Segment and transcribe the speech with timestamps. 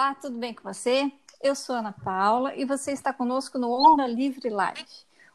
[0.00, 1.12] Olá, tudo bem com você?
[1.42, 4.86] Eu sou Ana Paula e você está conosco no Onda Livre Live,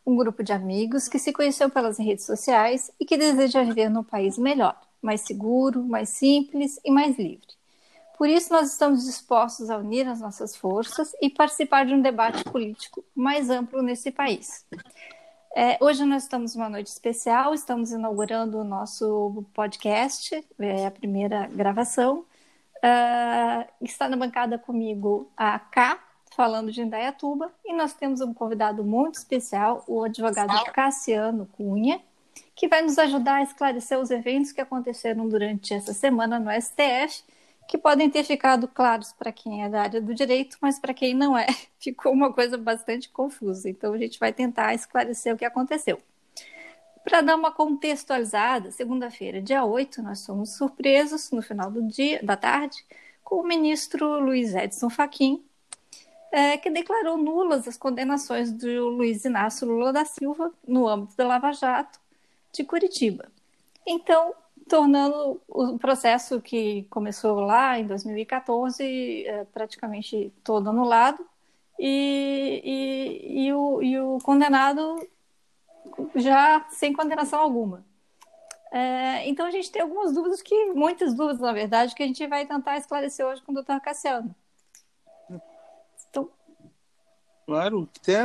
[0.03, 4.03] um grupo de amigos que se conheceu pelas redes sociais e que deseja viver num
[4.03, 7.45] país melhor, mais seguro, mais simples e mais livre.
[8.17, 12.43] Por isso, nós estamos dispostos a unir as nossas forças e participar de um debate
[12.45, 14.65] político mais amplo nesse país.
[15.55, 21.45] É, hoje nós estamos numa noite especial, estamos inaugurando o nosso podcast, é a primeira
[21.53, 22.25] gravação.
[22.85, 25.99] Uh, está na bancada comigo a Ká,
[26.35, 31.99] falando de Indaiatuba, e nós temos um convidado muito especial, o advogado Cassiano Cunha,
[32.53, 37.23] que vai nos ajudar a esclarecer os eventos que aconteceram durante essa semana no STF
[37.67, 41.13] que podem ter ficado claros para quem é da área do direito, mas para quem
[41.13, 41.47] não é,
[41.79, 43.69] ficou uma coisa bastante confusa.
[43.69, 45.99] Então a gente vai tentar esclarecer o que aconteceu.
[47.05, 52.35] Para dar uma contextualizada, segunda-feira, dia 8, nós fomos surpresos no final do dia, da
[52.35, 52.83] tarde,
[53.23, 55.45] com o ministro Luiz Edson Fachin,
[56.31, 61.27] é, que declarou nulas as condenações do Luiz Inácio Lula da Silva no âmbito da
[61.27, 61.99] Lava Jato
[62.51, 63.31] de Curitiba.
[63.85, 64.33] Então,
[64.67, 71.23] tornando o processo que começou lá em 2014 é, praticamente todo anulado
[71.79, 75.07] e, e, e, o, e o condenado
[76.15, 77.85] já sem condenação alguma.
[78.71, 82.27] É, então a gente tem algumas dúvidas que muitas dúvidas na verdade que a gente
[82.27, 83.79] vai tentar esclarecer hoje com o Dr.
[83.81, 84.35] Cassiano.
[86.09, 86.29] Então...
[87.45, 88.21] Claro, até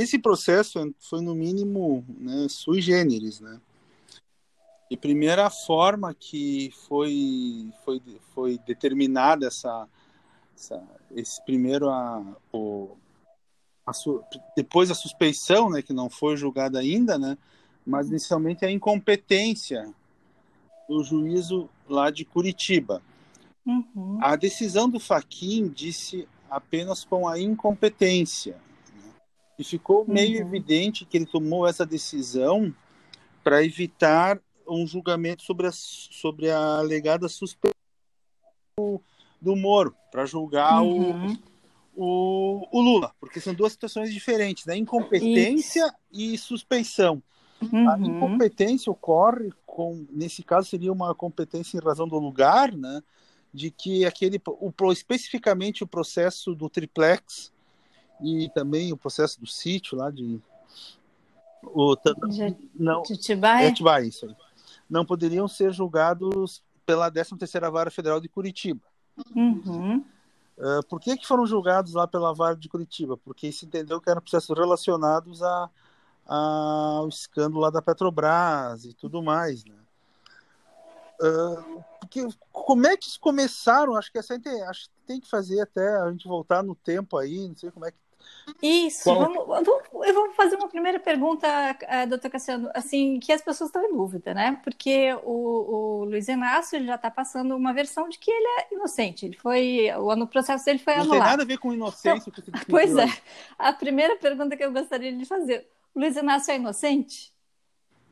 [0.00, 3.60] esse processo foi no mínimo né, sui generis, né?
[4.90, 8.00] E primeira forma que foi foi,
[8.34, 9.88] foi determinada essa,
[10.54, 12.96] essa esse primeiro a, o,
[13.88, 14.22] a su,
[14.54, 17.38] depois a suspeição, né, que não foi julgada ainda, né,
[17.86, 19.92] mas inicialmente a incompetência
[20.88, 23.02] do juízo lá de Curitiba.
[23.64, 24.18] Uhum.
[24.20, 28.56] A decisão do Faquin disse apenas com a incompetência.
[28.94, 29.10] Né,
[29.58, 30.48] e ficou meio uhum.
[30.48, 32.74] evidente que ele tomou essa decisão
[33.42, 37.72] para evitar um julgamento sobre a, sobre a alegada suspeição
[38.76, 39.00] do,
[39.40, 41.32] do Moro, para julgar uhum.
[41.32, 41.38] o,
[42.00, 44.76] o, o, Lula, porque são duas situações diferentes, né?
[44.76, 45.94] Incompetência Isso.
[46.12, 47.22] e suspeição.
[47.60, 47.90] Uhum.
[47.90, 53.02] A incompetência ocorre com, nesse caso seria uma competência em razão do lugar, né?
[53.52, 57.52] De que aquele, o, especificamente o processo do triplex
[58.20, 60.40] e também o processo do sítio lá de
[61.64, 61.96] o,
[62.74, 63.68] não, Atibaia?
[63.68, 64.36] Atibaia, isso aí
[64.88, 68.80] não poderiam ser julgados pela 13ª Vara Federal de Curitiba.
[69.34, 70.04] Uhum.
[70.58, 73.16] Uh, por que, que foram julgados lá pela Vara de Curitiba?
[73.16, 75.70] Porque se entendeu que eram processos relacionados a,
[76.26, 76.36] a,
[76.98, 79.76] ao escândalo lá da Petrobras e tudo mais, né?
[81.20, 83.94] Uh, porque, como é que começaram?
[83.94, 84.34] Acho que essa
[84.68, 87.86] acho que tem que fazer até a gente voltar no tempo aí, não sei como
[87.86, 87.98] é que
[88.62, 89.66] isso, vamos,
[90.06, 91.46] eu vou fazer uma primeira pergunta,
[92.08, 94.58] doutor Cassiano, assim, que as pessoas estão em dúvida, né?
[94.64, 98.74] Porque o, o Luiz Inácio ele já está passando uma versão de que ele é
[98.74, 101.18] inocente, ele foi, o ano processo dele foi Não anulado.
[101.18, 102.32] Não tem nada a ver com inocência.
[102.36, 103.06] Então, pois é,
[103.58, 107.32] a primeira pergunta que eu gostaria de fazer, o Luiz Inácio é inocente?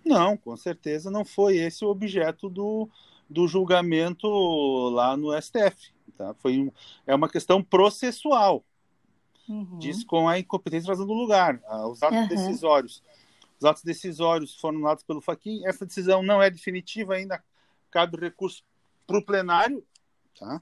[0.05, 2.89] Não, com certeza não foi esse o objeto do,
[3.29, 4.29] do julgamento
[4.91, 5.93] lá no STF.
[6.17, 6.35] Tá?
[6.35, 6.71] Foi um,
[7.07, 8.65] é uma questão processual
[9.49, 9.79] uhum.
[9.79, 12.29] diz com a incompetência razão do lugar, os atos uhum.
[12.29, 13.03] decisórios.
[13.59, 15.67] Os atos decisórios foram anulados pelo Faquin.
[15.67, 17.43] Essa decisão não é definitiva ainda,
[17.91, 18.63] cabe recurso
[19.07, 19.83] para o plenário,
[20.39, 20.61] tá?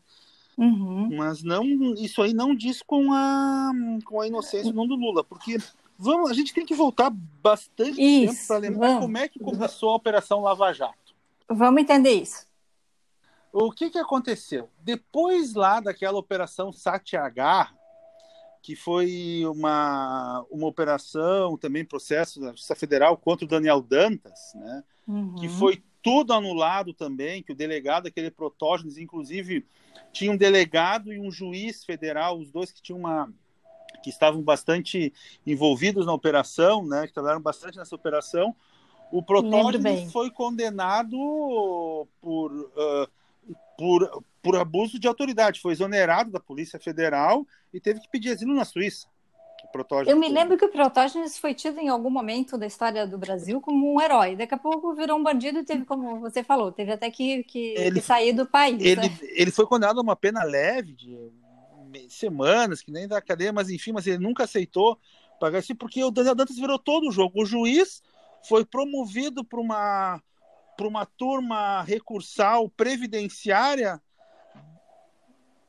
[0.57, 1.17] Uhum.
[1.17, 1.65] Mas não,
[1.95, 3.73] isso aí não diz com a,
[4.05, 5.59] com a inocência não do Lula, porque
[5.99, 9.03] vamos, a gente tem que voltar bastante isso, tempo para lembrar vamos.
[9.03, 11.15] como é que começou a Operação Lava Jato.
[11.49, 12.47] Vamos entender isso.
[13.53, 14.69] O que, que aconteceu?
[14.81, 17.73] Depois lá daquela Operação Satyagraha,
[18.65, 24.83] que foi uma, uma operação, também processo da Justiça Federal contra o Daniel Dantas, né?
[25.07, 25.35] Uhum.
[25.35, 29.67] que foi tudo anulado também, que o delegado, aquele Protógenes, inclusive,
[30.15, 33.31] tinha um delegado e um juiz federal, os dois que tinham uma
[34.03, 35.13] que estavam bastante
[35.47, 38.57] envolvidos na operação, né, que trabalharam bastante nessa operação.
[39.13, 43.11] O Protógenes foi condenado por, uh,
[43.79, 48.55] por, por abuso de autoridade, foi exonerado da Polícia Federal e teve que pedir asilo
[48.55, 49.09] na Suíça.
[50.07, 53.61] Eu me lembro que o Protógenes foi tido em algum momento da história do Brasil
[53.61, 54.37] como um herói.
[54.37, 57.75] Daqui a pouco virou um bandido e teve, como você falou, teve até que, que,
[57.77, 58.81] ele, que sair do país.
[58.81, 59.19] Ele, né?
[59.23, 61.33] ele foi condenado a uma pena leve de
[62.09, 64.99] semanas, que nem da cadeia, mas enfim, mas ele nunca aceitou
[65.41, 67.43] pagar isso, porque o Daniel Dantas virou todo o jogo.
[67.43, 68.03] O juiz
[68.49, 70.23] foi promovido para uma,
[70.83, 74.01] uma turma recursal previdenciária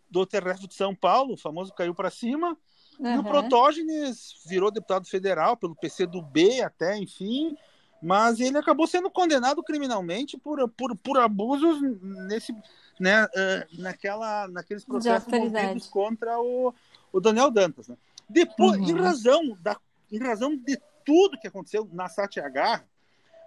[0.09, 2.57] do terrestre de São Paulo, o famoso caiu para cima.
[2.99, 3.15] Uhum.
[3.15, 7.55] E o Protógenes virou deputado federal pelo PC do B até, enfim.
[8.01, 11.81] Mas ele acabou sendo condenado criminalmente por, por, por abusos
[12.27, 12.53] nesse,
[12.99, 16.73] né, uh, naquela, naqueles processos movidos contra o,
[17.11, 17.87] o Daniel Dantas.
[17.87, 17.97] Né?
[18.29, 18.89] Depois, uhum.
[18.89, 19.77] em, razão da,
[20.11, 22.85] em razão de tudo que aconteceu na Satyagraha,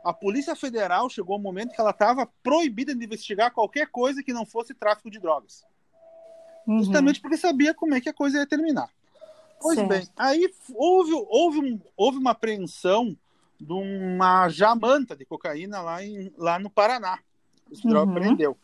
[0.08, 4.32] a Polícia Federal chegou ao momento que ela estava proibida de investigar qualquer coisa que
[4.32, 5.64] não fosse tráfico de drogas.
[6.66, 6.78] Uhum.
[6.78, 8.90] Justamente porque sabia como é que a coisa ia terminar.
[9.60, 9.88] Pois certo.
[9.88, 13.16] bem, aí houve, houve, um, houve uma apreensão
[13.60, 17.19] de uma jamanta de cocaína lá, em, lá no Paraná.
[17.70, 18.14] O federal uhum.
[18.14, 18.56] prendeu.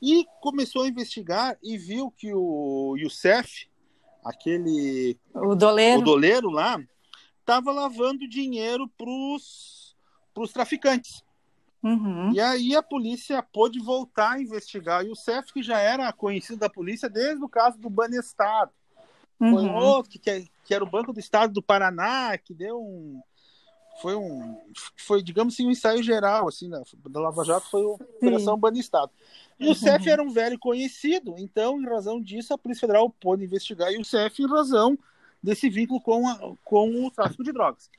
[0.00, 3.66] E começou a investigar e viu que o Youssef,
[4.24, 5.18] aquele.
[5.34, 6.00] O doleiro.
[6.02, 6.78] O doleiro lá,
[7.40, 9.83] estava lavando dinheiro para os
[10.52, 11.22] traficantes.
[11.82, 12.32] Uhum.
[12.32, 15.04] E aí a polícia pôde voltar a investigar.
[15.04, 18.72] E o CEF, que já era conhecido da polícia desde o caso do Banestado.
[19.38, 19.52] Uhum.
[19.52, 20.18] Foi outro que,
[20.64, 23.20] que era o Banco do Estado do Paraná, que deu um.
[24.00, 24.58] Foi um.
[24.96, 29.12] Foi, digamos assim, um ensaio geral, assim, da, da Lava Jato foi a Operação Banestado.
[29.60, 29.74] E o uhum.
[29.74, 33.98] CEF era um velho conhecido, então, em razão disso, a Polícia Federal pôde investigar e
[33.98, 34.98] o CEF em razão
[35.42, 37.90] desse vínculo com, a, com o tráfico de drogas.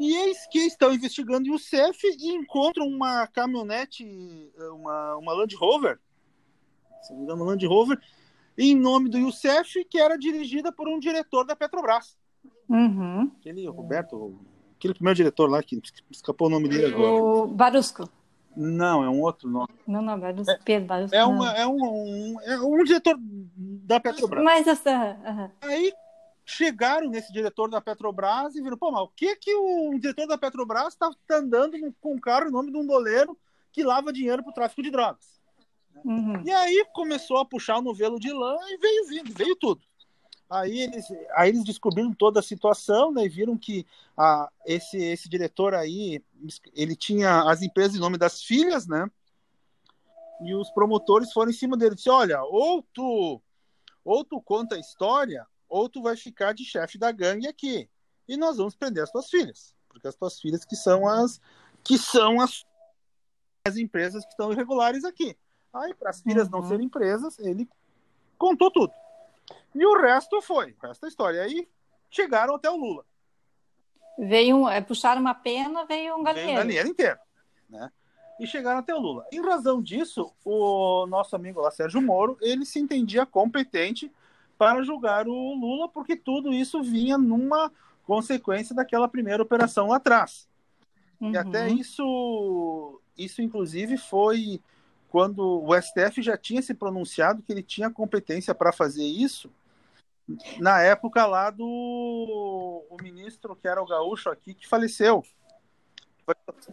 [0.00, 4.06] E eis que estão investigando o CEF e encontram uma caminhonete,
[4.72, 5.98] uma, uma Land Rover,
[7.02, 8.00] se não me engano, Land Rover,
[8.56, 12.16] em nome do Youssef, que era dirigida por um diretor da Petrobras.
[12.68, 13.30] Uhum.
[13.38, 14.38] Aquele Roberto,
[14.76, 15.80] aquele primeiro diretor lá, que
[16.10, 17.12] escapou o nome dele agora.
[17.12, 18.08] O Barusco.
[18.56, 19.68] Não, é um outro nome.
[19.86, 21.14] Não, não, Barusco, é, Pedro Barusco.
[21.14, 24.42] É, uma, é, um, um, é um diretor da Petrobras.
[24.44, 25.16] Mas essa.
[25.24, 25.50] Uhum.
[25.62, 25.92] Aí
[26.48, 30.38] chegaram nesse diretor da Petrobras e viram, pô, mas o que que o diretor da
[30.38, 33.38] Petrobras está tá andando com um carro em nome de um doleiro
[33.70, 35.38] que lava dinheiro para o tráfico de drogas?
[36.02, 36.42] Uhum.
[36.46, 39.82] E aí começou a puxar o novelo de lã e veio vindo, veio tudo.
[40.48, 41.04] Aí eles,
[41.34, 43.86] aí eles descobriram toda a situação, né, e viram que
[44.16, 46.24] ah, esse, esse diretor aí,
[46.72, 49.10] ele tinha as empresas em nome das filhas, né?
[50.40, 53.42] E os promotores foram em cima dele, disse, olha, ou tu,
[54.02, 57.88] ou tu conta a história, ou tu vai ficar de chefe da gangue aqui.
[58.26, 59.74] E nós vamos prender as tuas filhas.
[59.88, 61.40] Porque as tuas filhas que são as
[61.82, 62.66] que são as,
[63.64, 65.36] as empresas que estão irregulares aqui.
[65.72, 66.60] Aí, para as filhas uhum.
[66.60, 67.68] não serem presas, ele
[68.36, 68.92] contou tudo.
[69.74, 71.42] E o resto foi, o resto da história.
[71.42, 71.68] Aí
[72.10, 73.04] chegaram até o Lula.
[74.18, 76.34] Veio um, é, puxaram uma pena, veio um galinheiro.
[76.34, 77.18] Veio um galinheiro inteiro,
[77.68, 77.90] né?
[78.40, 79.26] E chegaram até o Lula.
[79.32, 84.12] Em razão disso, o nosso amigo lá, Sérgio Moro, ele se entendia competente
[84.58, 87.72] para julgar o Lula, porque tudo isso vinha numa
[88.04, 90.48] consequência daquela primeira operação lá atrás.
[91.20, 91.30] Uhum.
[91.32, 94.60] E até isso, isso inclusive foi
[95.08, 99.50] quando o STF já tinha se pronunciado que ele tinha competência para fazer isso,
[100.58, 105.24] na época lá do o ministro que era o gaúcho aqui que faleceu.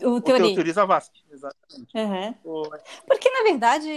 [0.01, 0.53] O, o Teori.
[0.53, 1.97] Teori Zavascki, exatamente.
[1.97, 2.35] Uhum.
[2.43, 2.69] O...
[3.07, 3.89] Porque, na verdade,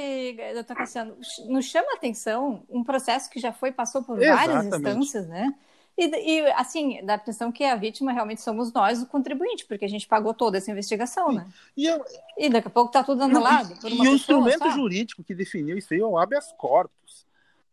[0.54, 1.16] doutor Cassiano,
[1.46, 5.54] nos chama a atenção um processo que já foi, passou por várias instâncias, né?
[5.98, 9.84] E, e, assim, dá a impressão que a vítima realmente somos nós, o contribuinte, porque
[9.84, 11.44] a gente pagou toda essa investigação, né?
[11.76, 12.04] E, eu...
[12.36, 13.74] e daqui a pouco está tudo anulado.
[13.82, 14.70] Uma e o instrumento só.
[14.70, 17.26] jurídico que definiu isso aí é o habeas corpus.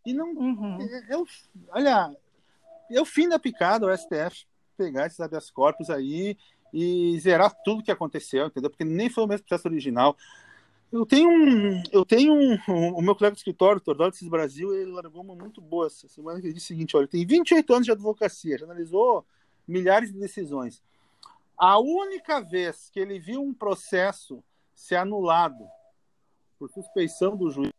[0.03, 0.31] E não.
[0.31, 0.79] Uhum.
[0.81, 1.15] É,
[1.69, 2.15] olha,
[2.89, 6.35] é o fim da picada o STF pegar esses habeas corpus aí
[6.73, 8.69] e zerar tudo que aconteceu, entendeu?
[8.69, 10.15] Porque nem foi o mesmo processo original.
[10.91, 14.73] Eu tenho um, eu tenho um, um, o meu colega de escritório, o Tordólices Brasil,
[14.73, 17.73] ele largou uma muito boa essa semana que ele disse o seguinte, olha, tem 28
[17.73, 19.25] anos de advocacia, já analisou
[19.67, 20.81] milhares de decisões.
[21.57, 24.43] A única vez que ele viu um processo
[24.73, 25.65] ser anulado
[26.59, 27.71] por suspeição do juiz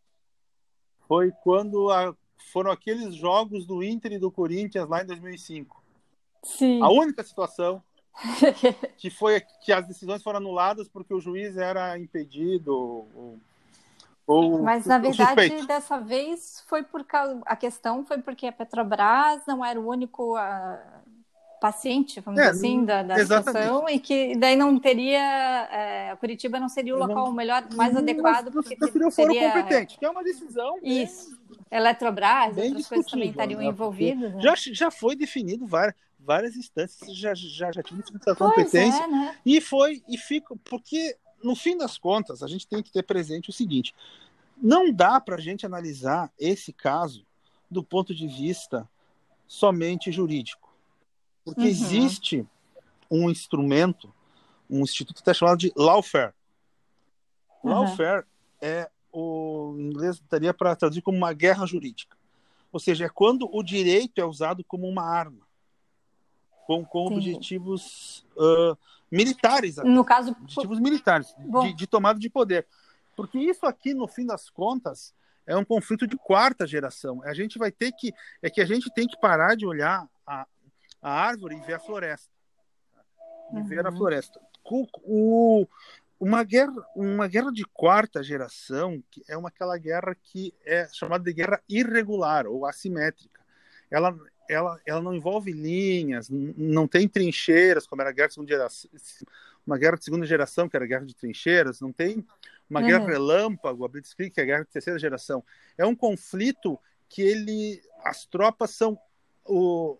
[1.07, 2.15] foi quando a,
[2.51, 5.83] foram aqueles jogos do Inter e do Corinthians lá em 2005.
[6.43, 6.81] Sim.
[6.81, 7.83] A única situação
[8.97, 13.39] que foi que as decisões foram anuladas porque o juiz era impedido ou,
[14.25, 15.67] ou mas na verdade suspeito.
[15.67, 20.35] dessa vez foi por causa a questão foi porque a Petrobras não era o único
[20.35, 20.79] uh,
[21.61, 26.59] paciente vamos é, dizer assim da, da situação e que daí não teria é, Curitiba
[26.59, 29.97] não seria o local não, melhor mais não, adequado porque não seria o foro competente
[29.99, 33.67] que é uma decisão isso bem, Eletrobras bem outras coisas também estariam né?
[33.67, 34.41] envolvidas né?
[34.41, 35.95] já já foi definido várias
[36.27, 39.01] várias instâncias já, já, já tinham essa competência.
[39.01, 39.39] É, né?
[39.45, 43.49] E foi, e fica, porque no fim das contas, a gente tem que ter presente
[43.49, 43.95] o seguinte:
[44.61, 47.25] não dá para a gente analisar esse caso
[47.71, 48.87] do ponto de vista
[49.47, 50.67] somente jurídico.
[51.45, 51.67] Porque uhum.
[51.67, 52.45] existe
[53.09, 54.13] um instrumento,
[54.69, 56.33] um instituto até chamado de lawfare.
[57.63, 57.71] Uhum.
[57.71, 58.25] Lawfare
[58.61, 62.17] é o em inglês daria para traduzir como uma guerra jurídica.
[62.69, 65.46] Ou seja, é quando o direito é usado como uma arma,
[66.67, 68.77] com, com objetivos uh,
[69.09, 69.77] militares.
[69.77, 72.67] No caso, objetivos militares, de, de, tomada de poder.
[73.15, 75.13] Porque isso aqui, no fim das contas,
[75.45, 77.23] é um conflito de quarta geração.
[77.23, 78.13] A gente vai ter que.
[78.41, 80.45] É que a gente tem que parar de olhar a,
[81.01, 82.29] a árvore e ver a floresta.
[83.53, 83.63] E uhum.
[83.63, 83.95] ver a uhum.
[83.95, 84.41] floresta.
[84.65, 85.67] O, o,
[86.19, 91.31] uma guerra, uma guerra de quarta geração é uma aquela guerra que é chamada de
[91.31, 93.39] guerra irregular ou assimétrica.
[93.89, 94.13] Ela,
[94.49, 98.89] ela, ela não envolve linhas, não tem trincheiras, como era a guerra de segunda geração,
[99.65, 102.25] uma guerra de segunda geração, que era a guerra de trincheiras, não tem
[102.69, 102.87] uma uhum.
[102.87, 105.43] guerra relâmpago, a Blitzkrieg, que é a guerra de terceira geração.
[105.77, 108.97] É um conflito que ele, as tropas são
[109.45, 109.97] o,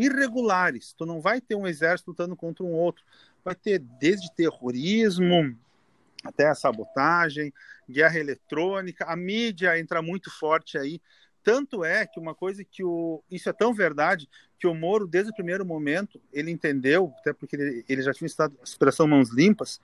[0.00, 0.92] irregulares.
[0.92, 3.04] Tu não vai ter um exército lutando contra um outro
[3.44, 5.56] vai ter desde terrorismo
[6.24, 7.52] até a sabotagem,
[7.90, 11.00] guerra eletrônica, a mídia entra muito forte aí.
[11.42, 13.22] Tanto é que uma coisa que o.
[13.30, 17.56] Isso é tão verdade que o Moro, desde o primeiro momento, ele entendeu, até porque
[17.56, 19.80] ele, ele já tinha estado Operação Mãos Limpas,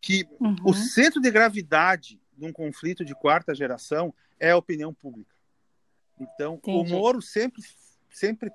[0.00, 0.56] que uhum.
[0.64, 5.34] o centro de gravidade de um conflito de quarta geração é a opinião pública.
[6.18, 6.92] Então, Entendi.
[6.92, 7.62] o Moro sempre,
[8.08, 8.50] sempre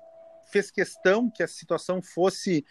[0.50, 2.64] fez questão que a situação fosse.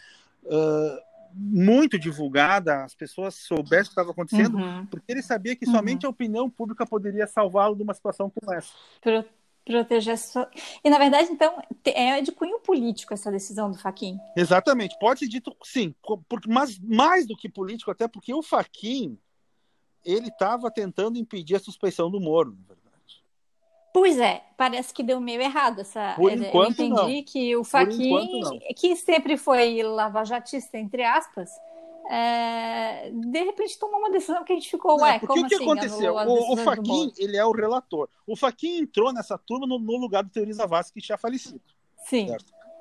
[0.44, 4.86] Uh, muito divulgada, as pessoas soubessem o que estava acontecendo, uhum.
[4.86, 6.10] porque ele sabia que somente uhum.
[6.10, 8.72] a opinião pública poderia salvá-lo de uma situação como essa.
[9.02, 9.26] Pro,
[9.66, 10.50] proteger sua...
[10.84, 14.18] E, na verdade, então, é de cunho político essa decisão do Faquin.
[14.36, 15.94] Exatamente, pode ser dito sim,
[16.28, 19.18] porque, mas mais do que político, até porque o Faquin
[20.06, 23.24] ele estava tentando impedir a suspeição do Moro, na verdade.
[23.94, 26.14] Pois é, parece que deu meio errado essa.
[26.16, 27.24] Por enquanto, eu entendi não.
[27.24, 31.50] que o Faquin, que sempre foi lavajatista, entre aspas,
[32.10, 35.56] é, de repente tomou uma decisão que a gente ficou, ué, porque como o que
[35.56, 35.64] assim?
[35.64, 36.16] aconteceu?
[36.16, 38.10] O, o Faquin, ele é o relator.
[38.28, 41.62] O Faquin entrou nessa turma no, no lugar do Teori Zavascki, que tinha falecido.
[42.06, 42.28] Sim.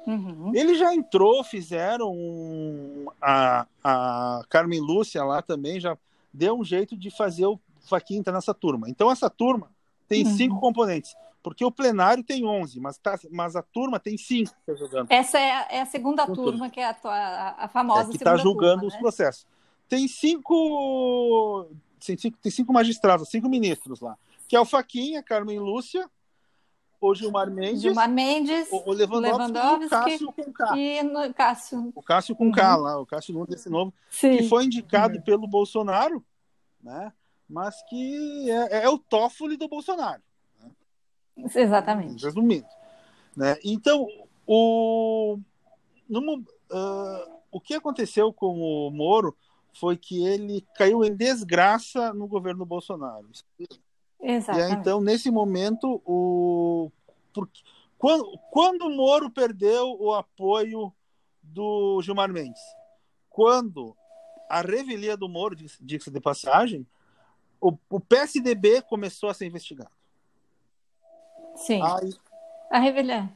[0.07, 0.53] Uhum.
[0.55, 5.97] Ele já entrou, fizeram um, a, a Carmen Lúcia lá também já
[6.33, 8.89] deu um jeito de fazer o Faquin entrar nessa turma.
[8.89, 9.71] Então essa turma
[10.09, 10.37] tem uhum.
[10.37, 11.15] cinco componentes.
[11.43, 15.11] Porque o plenário tem 11, mas, tá, mas a turma tem cinco que tá jogando.
[15.11, 18.17] Essa é a, é a segunda turma, que é a, a, a famosa é, que
[18.17, 19.01] está julgando turma, os né?
[19.01, 19.47] processos.
[19.89, 21.69] Tem cinco,
[22.05, 26.09] tem cinco, tem cinco magistrados, cinco ministros lá, que é o Faquinha, Carmen Lúcia,
[27.01, 30.77] o Gilmar Mendes, Gilmar Mendes o, o Lewandowski, Lewandowski, e o Cássio com K.
[30.77, 31.93] E no, Cássio.
[31.97, 32.53] O Cássio com uhum.
[32.53, 34.37] K lá, o Cássio Nunes, esse novo, Sim.
[34.37, 35.23] que foi indicado uhum.
[35.23, 36.25] pelo Bolsonaro,
[36.81, 37.13] né?
[37.49, 40.23] mas que é, é o Toffoli do Bolsonaro.
[41.37, 42.25] Exatamente.
[42.25, 42.67] Resumindo.
[43.37, 43.57] Né?
[43.65, 44.07] Então,
[44.47, 45.39] o,
[46.09, 49.37] no, uh, o que aconteceu com o Moro
[49.73, 53.29] foi que ele caiu em desgraça no governo Bolsonaro.
[54.21, 54.71] Exatamente.
[54.71, 56.91] E então, nesse momento, o,
[57.33, 57.63] porque,
[57.99, 60.93] quando, quando o Moro perdeu o apoio
[61.43, 62.63] do Gilmar Mendes?
[63.31, 63.97] Quando
[64.49, 66.87] a revelia do Moro, diga-se de passagem,
[67.61, 69.91] o, o PSDB começou a ser investigado.
[71.57, 71.81] Sim.
[71.83, 72.15] Aí...
[72.71, 73.29] A revelia.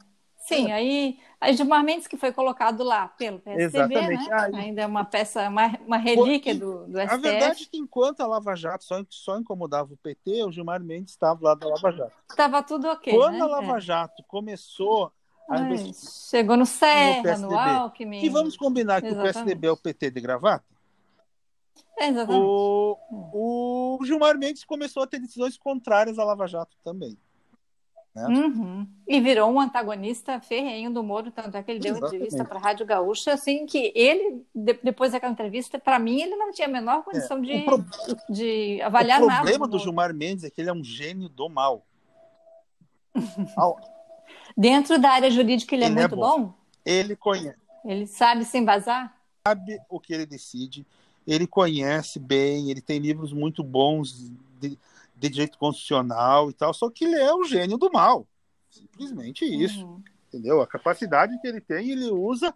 [0.47, 0.75] Sim, é.
[0.75, 4.31] aí a Gilmar Mendes que foi colocado lá pelo PSDB, Exatamente.
[4.31, 4.37] né?
[4.41, 4.55] Aí...
[4.55, 7.15] Ainda é uma peça, uma, uma relíquia do, do STF.
[7.15, 10.81] A verdade é que enquanto a Lava Jato só, só incomodava o PT, o Gilmar
[10.83, 12.13] Mendes estava lá da Lava Jato.
[12.31, 13.13] Estava tudo ok.
[13.13, 13.41] Quando né?
[13.41, 13.81] a Lava é.
[13.81, 15.13] Jato começou
[15.51, 18.25] a Ai, Chegou no Serra, no, no Alckmin.
[18.25, 19.31] E vamos combinar que Exatamente.
[19.31, 20.65] o PSDB é o PT de gravata?
[21.99, 22.45] Exatamente.
[22.45, 27.19] O, o Gilmar Mendes começou a ter decisões contrárias à Lava Jato também.
[28.17, 28.27] Né?
[28.27, 28.87] Uhum.
[29.07, 32.17] E virou um antagonista ferrenho do Moro, tanto é que ele deu Exatamente.
[32.17, 36.35] entrevista para a Rádio Gaúcha, assim, que ele, de, depois daquela entrevista, para mim, ele
[36.35, 37.85] não tinha a menor condição é, de, pro...
[38.31, 39.33] de avaliar nada.
[39.33, 41.85] O problema do, do Gilmar Mendes é que ele é um gênio do mal.
[44.57, 46.41] Dentro da área jurídica, ele, é ele é muito é bom.
[46.41, 46.55] bom.
[46.85, 47.59] Ele conhece.
[47.85, 49.15] Ele sabe se embasar?
[49.47, 50.87] Sabe o que ele decide
[51.27, 54.31] ele conhece bem, ele tem livros muito bons
[54.61, 54.79] de,
[55.17, 58.27] de direito constitucional e tal, só que ele é o gênio do mal.
[58.71, 59.87] Simplesmente isso.
[59.87, 60.03] Uhum.
[60.29, 60.61] Entendeu?
[60.61, 62.55] A capacidade que ele tem, ele usa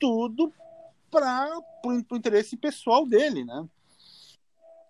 [0.00, 0.52] tudo
[1.10, 3.68] para o interesse pessoal dele, né?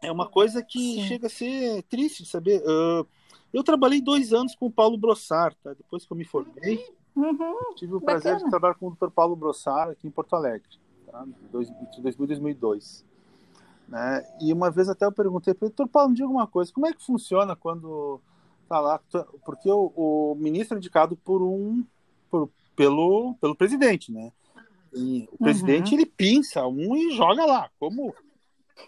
[0.00, 1.02] É uma coisa que Sim.
[1.02, 2.62] chega a ser triste, saber.
[2.62, 3.06] Uh,
[3.52, 5.72] eu trabalhei dois anos com o Paulo Brossard, tá?
[5.72, 6.84] Depois que eu me formei,
[7.16, 8.44] uhum, tive o prazer bacana.
[8.44, 9.10] de trabalhar com o Dr.
[9.10, 10.68] Paulo Brossard aqui em Porto Alegre,
[11.10, 11.24] tá?
[11.26, 13.04] Entre 2000 e 2002.
[13.88, 14.22] Né?
[14.40, 16.86] E uma vez até eu perguntei para ele, doutor Paulo, me diga uma coisa, como
[16.86, 18.20] é que funciona quando
[18.68, 19.00] tá lá,
[19.46, 21.82] porque o, o ministro é indicado por um,
[22.30, 24.30] por, pelo, pelo presidente, né?
[24.92, 26.00] E o presidente uhum.
[26.00, 28.14] ele pinça um e joga lá, como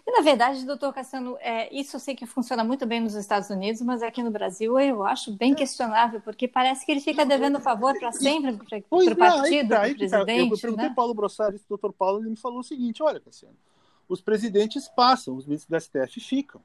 [0.05, 3.49] E, na verdade, doutor Cassiano, é, isso eu sei que funciona muito bem nos Estados
[3.49, 7.59] Unidos, mas aqui no Brasil eu acho bem questionável, porque parece que ele fica devendo
[7.59, 10.09] favor para sempre para o é, partido, para o presidente.
[10.09, 10.19] Tá.
[10.19, 10.93] Eu perguntei né?
[10.95, 13.55] Paulo Brossari, o doutor Paulo, ele me falou o seguinte, olha, Cassiano,
[14.07, 16.61] os presidentes passam, os ministros do STF ficam.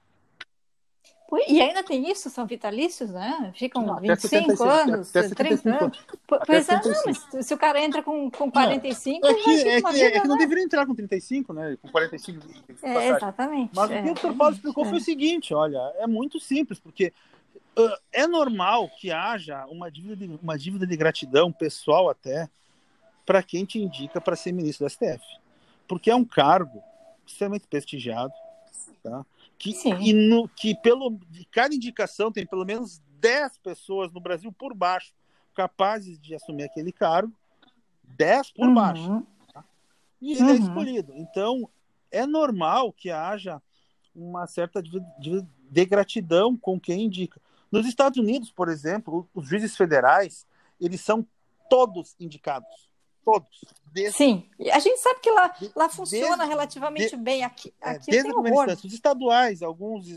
[1.48, 3.52] E ainda tem isso, são vitalícios, né?
[3.56, 6.06] Ficam não, 25 anos, até 30 anos.
[6.46, 10.02] Pois é, não, mas se o cara entra com, com 45, é que, é que,
[10.02, 10.42] é que não né?
[10.42, 11.76] deveria entrar com 35, né?
[11.82, 12.46] Com 45.
[12.80, 13.72] É, exatamente.
[13.74, 16.78] Mas é, o que o doutor Paulo explicou foi o seguinte: olha, é muito simples,
[16.78, 17.12] porque
[17.76, 22.48] uh, é normal que haja uma dívida de, uma dívida de gratidão pessoal até
[23.24, 25.24] para quem te indica para ser ministro do STF.
[25.88, 26.80] Porque é um cargo
[27.26, 28.32] extremamente prestigiado,
[29.02, 29.24] tá?
[29.58, 34.52] que, e no, que pelo, de cada indicação tem pelo menos 10 pessoas no Brasil
[34.52, 35.14] por baixo
[35.54, 37.32] capazes de assumir aquele cargo,
[38.04, 38.74] 10 por uhum.
[38.74, 39.26] baixo.
[39.52, 39.64] Tá?
[40.20, 40.50] E ele é uhum.
[40.50, 41.12] é escolhido.
[41.14, 41.68] Então,
[42.10, 43.62] é normal que haja
[44.14, 47.40] uma certa de, de, de gratidão com quem indica.
[47.72, 50.46] Nos Estados Unidos, por exemplo, os juízes federais,
[50.78, 51.26] eles são
[51.70, 52.86] todos indicados
[53.26, 53.64] todos.
[53.92, 57.44] Desde, Sim, a gente sabe que lá, lá funciona desde, relativamente de, bem.
[57.44, 60.08] Aqui, é, aqui desde a primeira instância, os estaduais, alguns,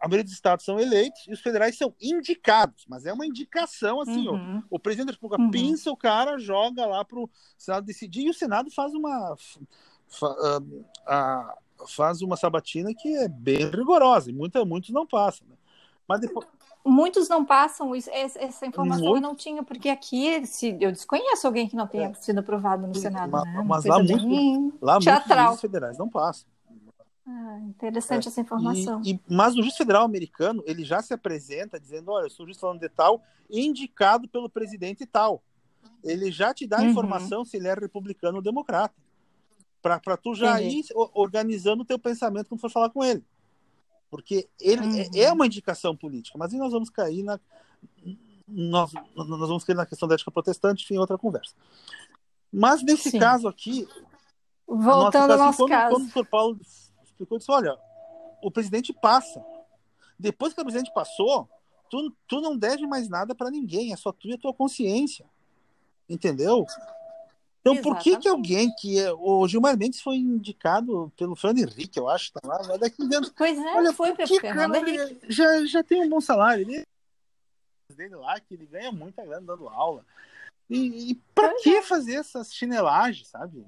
[0.00, 4.00] a maioria dos estados são eleitos e os federais são indicados, mas é uma indicação
[4.00, 4.62] assim, uhum.
[4.70, 5.50] ó, o presidente da República uhum.
[5.50, 9.34] pinça o cara, joga lá para o Senado decidir e o Senado faz uma
[10.08, 15.46] fa, uh, faz uma sabatina que é bem rigorosa e muita, muitos não passam.
[15.48, 15.56] Né?
[16.06, 16.46] Mas depois,
[16.84, 19.16] Muitos não passam isso, essa informação muito...
[19.16, 22.14] eu não tinha, porque aqui se, eu desconheço alguém que não tenha é.
[22.14, 23.30] sido aprovado no Senado.
[23.30, 23.64] Mas, né?
[23.66, 26.46] mas lá, muito, lá muitos federais não passam.
[27.26, 28.28] Ah, interessante é.
[28.28, 29.00] essa informação.
[29.02, 32.44] E, e, mas o juiz federal americano, ele já se apresenta dizendo, olha, eu sou
[32.44, 35.42] juiz falando de tal, indicado pelo presidente tal.
[36.02, 36.90] Ele já te dá a uhum.
[36.90, 38.94] informação se ele é republicano ou democrata.
[39.80, 40.80] Para tu já Entendi.
[40.80, 43.24] ir organizando o teu pensamento quando for falar com ele.
[44.14, 45.10] Porque ele é, uhum.
[45.12, 47.40] é uma indicação política, mas aí nós vamos cair na.
[48.46, 51.52] Nós, nós vamos cair na questão da ética protestante, enfim, outra conversa.
[52.52, 53.18] Mas nesse Sim.
[53.18, 53.88] caso aqui.
[54.68, 55.94] Voltando ao nosso quando, caso.
[55.96, 56.60] Quando o doutor Paulo
[57.02, 57.76] explicou, disse: olha,
[58.40, 59.44] o presidente passa.
[60.16, 61.50] Depois que o presidente passou,
[61.90, 65.26] tu, tu não deve mais nada para ninguém, é só tu e a tua consciência.
[66.08, 66.64] Entendeu?
[67.64, 67.82] Então, Exatamente.
[67.82, 72.10] por que que alguém que é, o Gilmar Mendes foi indicado pelo Fernando Henrique, eu
[72.10, 73.32] acho, tá lá, vai daqui dentro.
[73.34, 75.20] Pois é, Olha, foi pelo Fernando Henrique.
[75.30, 76.84] Já, já tem um bom salário ele,
[77.96, 80.04] dele lá, que ele ganha muita grana dando aula.
[80.68, 81.82] E, e para pois que é.
[81.82, 83.64] fazer essas chinelagens, sabe?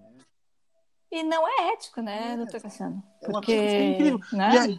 [1.10, 3.02] E não é ético, né, é, doutor Cassiano?
[3.24, 4.20] Porque, é incrível.
[4.30, 4.50] Né?
[4.52, 4.78] E, a,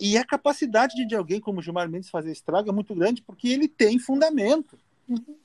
[0.00, 3.46] e a capacidade de, de alguém como Gilmar Mendes fazer estrago é muito grande porque
[3.46, 4.76] ele tem fundamento.
[5.08, 5.38] Uhum.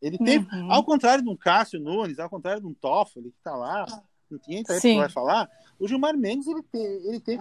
[0.00, 0.72] Ele teve, uhum.
[0.72, 3.84] ao contrário de um Cássio Nunes, ao contrário de um Toffoli, que está lá,
[4.30, 7.38] não tinha que vai falar, o Gilmar Mendes, ele tem, ele tem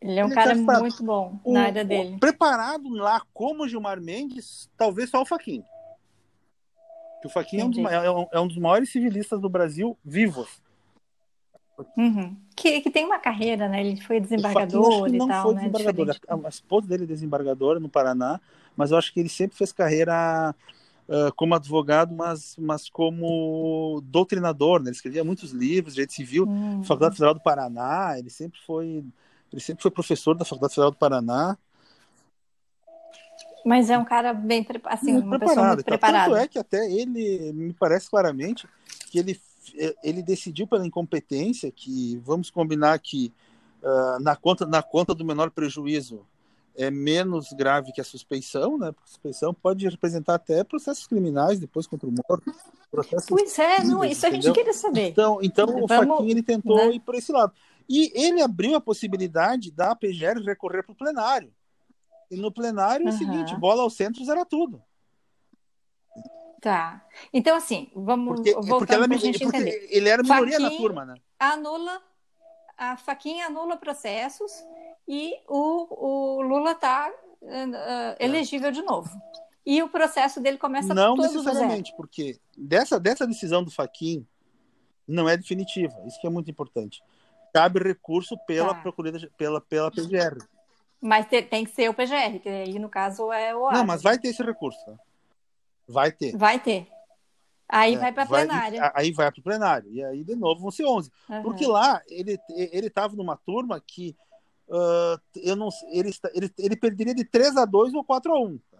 [0.00, 2.16] Ele é um ele cara muito bom o, na área dele.
[2.16, 5.64] O, preparado lá como Gilmar Mendes, talvez só o Faquinho.
[7.20, 9.96] Que o Faquinho é um, dos, é, um, é um, dos, maiores civilistas do Brasil
[10.04, 10.60] vivos.
[11.96, 12.36] Uhum.
[12.56, 13.80] Que, que tem uma carreira, né?
[13.80, 15.60] Ele foi desembargador e não tal, foi né?
[15.68, 16.16] desembargador.
[16.28, 18.40] A, a esposa dele é desembargadora no Paraná,
[18.76, 20.54] mas eu acho que ele sempre fez carreira
[21.10, 24.88] uh, como advogado, mas, mas como doutrinador, né?
[24.88, 26.84] Ele escrevia muitos livros, direito civil, uhum.
[26.84, 29.04] Faculdade Federal do Paraná, ele sempre foi
[29.52, 31.58] ele sempre foi professor da Faculdade Federal do Paraná.
[33.66, 35.48] Mas é um cara bem assim, muito uma preparado.
[35.48, 36.30] pessoa muito preparada.
[36.30, 38.68] Tanto é que até ele me parece claramente
[39.10, 39.38] que ele
[40.02, 43.32] ele decidiu pela incompetência que vamos combinar que
[43.82, 46.26] uh, na conta na conta do menor prejuízo
[46.80, 48.90] é menos grave que a suspeição, né?
[48.92, 52.52] Porque a suspeição pode representar até processos criminais depois contra o morto.
[53.28, 55.10] Pois é, não, isso a gente queria saber.
[55.10, 56.92] Então, então Vamos, o Faquinha ele tentou né?
[56.92, 57.52] ir por esse lado.
[57.88, 61.52] E ele abriu a possibilidade da PGR recorrer para o plenário.
[62.30, 63.12] E no plenário uhum.
[63.12, 64.82] é o seguinte, bola ao centro zera tudo.
[66.60, 67.04] Tá.
[67.32, 69.88] Então, assim, vamos porque, voltar porque, ela, gente entender.
[69.90, 71.14] ele era minoria Faquinha na turma, né?
[71.38, 72.02] Anula,
[72.76, 74.52] a Faquinha anula processos
[75.06, 77.10] e o, o Lula está
[77.42, 79.10] uh, uh, elegível de novo.
[79.64, 84.26] E o processo dele começa não necessariamente, porque dessa, dessa decisão do Faquin
[85.06, 85.94] não é definitiva.
[86.06, 87.02] Isso que é muito importante.
[87.52, 88.80] Cabe recurso pela tá.
[88.80, 90.38] procuradoria, pela, pela PGR.
[91.00, 94.02] Mas te, tem que ser o PGR, que aí no caso é o Não, mas
[94.02, 94.78] vai ter esse recurso.
[94.84, 94.94] Tá?
[95.88, 96.36] Vai ter.
[96.36, 96.86] Vai ter.
[97.68, 98.92] Aí é, vai para plenária.
[98.94, 99.90] Aí vai para o plenário.
[99.90, 101.10] E aí, de novo, vão ser 11.
[101.28, 101.42] Uhum.
[101.42, 102.38] Porque lá ele
[102.86, 104.16] estava numa turma que
[104.70, 108.58] uh, eu não, ele, ele, ele perderia de 3 a 2 ou 4 a 1
[108.70, 108.78] tá?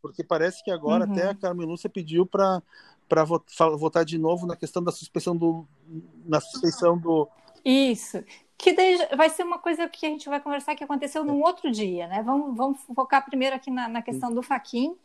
[0.00, 1.12] Porque parece que agora uhum.
[1.12, 2.62] até a Carmen Lúcia pediu para
[3.06, 5.66] para votar de novo na questão da suspensão do
[6.24, 7.28] na suspensão do
[7.62, 8.24] isso
[8.56, 11.70] que daí vai ser uma coisa que a gente vai conversar que aconteceu num outro
[11.70, 12.22] dia, né?
[12.22, 14.96] Vamos, vamos focar primeiro aqui na, na questão do Faquin,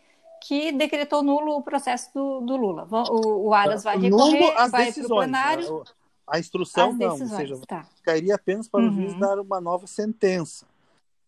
[0.41, 2.87] que decretou nulo o processo do, do Lula.
[2.89, 5.83] O, o Aras vai recorrer, nulo as vai para o plenário.
[6.29, 7.85] A instrução não, ou seja, tá.
[8.03, 8.89] cairia apenas para uhum.
[8.89, 10.65] o juiz dar uma nova sentença.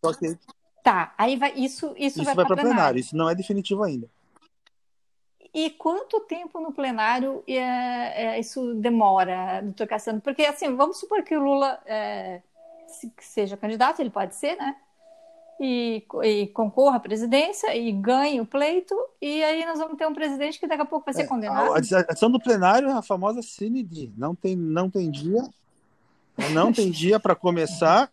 [0.04, 0.38] Só que
[0.84, 2.76] Tá, aí vai isso isso, isso vai, vai para plenário.
[2.76, 3.00] plenário.
[3.00, 4.10] Isso não é definitivo ainda.
[5.54, 10.22] E quanto tempo no plenário é, é, isso demora, doutor Cassiano?
[10.22, 12.42] Porque, assim, vamos supor que o Lula é,
[12.88, 14.78] se, seja candidato, ele pode ser, né?
[15.64, 20.14] E, e, concorra à presidência e ganhe o pleito, e aí nós vamos ter um
[20.14, 21.72] presidente que daqui a pouco vai ser é, condenado.
[21.74, 24.12] A adição do plenário é a famosa die.
[24.18, 25.44] Não tem, não tem dia,
[26.52, 28.12] não tem dia para começar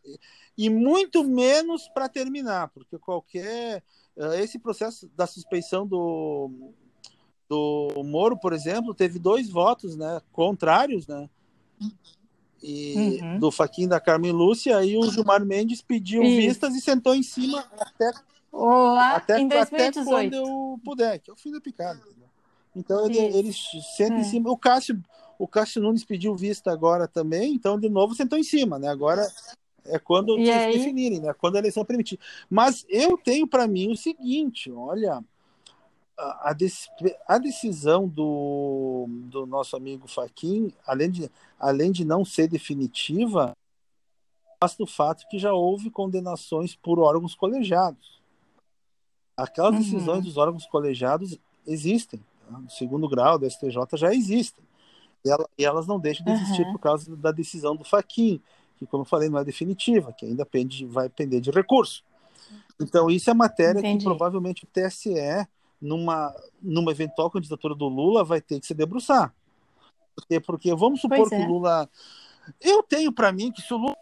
[0.58, 3.82] e muito menos para terminar, porque qualquer
[4.14, 6.50] eh, esse processo da suspeição do
[7.48, 11.30] do Moro, por exemplo, teve dois votos, né, contrários, né?
[12.62, 13.38] E uhum.
[13.38, 16.36] do Faquin da Carmen Lúcia, e o Gilmar Mendes pediu Isso.
[16.36, 18.10] vistas e sentou em cima até
[18.50, 20.00] Olá, até, em 2018.
[20.00, 22.00] até quando eu puder, que é o fim da picada.
[22.74, 24.20] Então ele, ele senta é.
[24.20, 24.50] em cima.
[24.50, 25.00] O Cássio,
[25.38, 28.88] o Cássio Nunes pediu vista agora também, então de novo sentou em cima, né?
[28.88, 29.26] Agora
[29.84, 31.32] é quando definirem, né?
[31.32, 32.18] Quando a eleição permitir.
[32.48, 35.22] Mas eu tenho para mim o seguinte, olha,
[36.18, 36.54] a,
[37.28, 43.57] a decisão do, do nosso amigo Faquin, além de, além de não ser definitiva,
[44.61, 48.20] basta o fato que já houve condenações por órgãos colegiados.
[49.37, 49.78] Aquelas uhum.
[49.78, 52.20] decisões dos órgãos colegiados existem.
[52.50, 52.59] Tá?
[52.59, 54.64] No segundo grau do STJ já existem.
[55.24, 56.72] E, ela, e elas não deixam de existir uhum.
[56.72, 58.40] por causa da decisão do Faquin,
[58.76, 62.04] que, como eu falei, não é definitiva, que ainda pende, vai depender de recurso.
[62.81, 63.98] Então, isso é matéria Entendi.
[63.98, 65.48] que provavelmente o TSE
[65.80, 69.32] numa, numa eventual candidatura do Lula, vai ter que se debruçar.
[70.14, 71.30] Porque, porque vamos supor é.
[71.30, 71.88] que o Lula.
[72.60, 73.96] Eu tenho para mim que se o Lula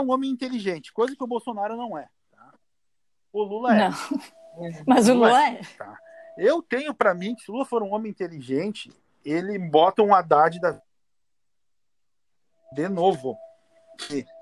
[0.00, 2.08] é um homem inteligente, coisa que o Bolsonaro não é.
[2.30, 2.54] Tá?
[3.32, 3.88] O Lula é.
[3.88, 3.96] Não.
[4.86, 5.52] Mas o Lula, Lula é.
[5.54, 5.62] é.
[5.76, 5.98] Tá?
[6.38, 8.92] Eu tenho para mim que se o Lula for um homem inteligente,
[9.24, 10.80] ele bota um Haddad da.
[12.72, 13.36] De novo.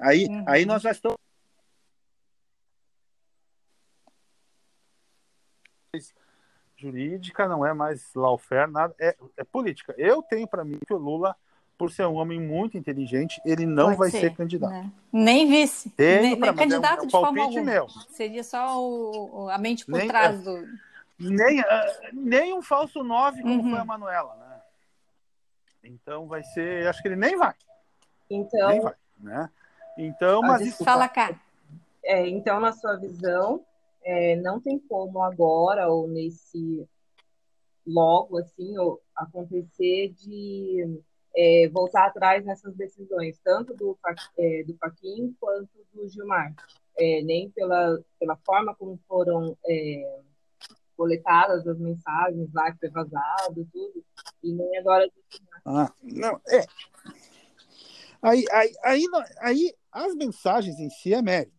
[0.01, 0.45] Aí, uhum.
[0.49, 1.17] aí nós já estamos
[6.85, 9.95] jurídica, não é mais lawfare, nada, é, é política.
[9.97, 11.35] Eu tenho para mim que o Lula,
[11.79, 14.73] por ser um homem muito inteligente, ele não Pode vai ser, ser candidato.
[14.73, 14.91] Né?
[15.13, 15.91] Nem vice.
[15.91, 17.63] Tenho nem, nem candidato é um, de forma alguma.
[17.63, 17.89] Meu.
[18.11, 20.69] Seria só o, a mente por nem, trás é, do...
[21.19, 21.65] Nem, uh,
[22.13, 23.71] nem um falso nove como uhum.
[23.71, 24.61] foi a Manuela, né?
[25.85, 27.55] Então vai ser, acho que ele nem vai.
[28.31, 29.51] Então, nem vai, né?
[29.97, 31.35] Então, mas fala cá.
[32.05, 33.65] É, então, na sua visão,
[34.05, 36.87] é, não tem como agora ou nesse
[37.87, 41.03] logo assim ou acontecer de
[41.37, 43.99] é, voltar atrás nessas decisões, tanto do,
[44.39, 46.55] é, do Faquin quanto do Gilmar,
[46.97, 50.21] é, nem pela, pela forma como foram é,
[50.97, 54.05] coletadas as mensagens lá que foi vazado, tudo,
[54.43, 55.11] e nem agora.
[55.65, 56.65] Ah, não, é.
[58.23, 59.05] Aí, aí, aí,
[59.41, 61.54] aí as mensagens em si é mérito.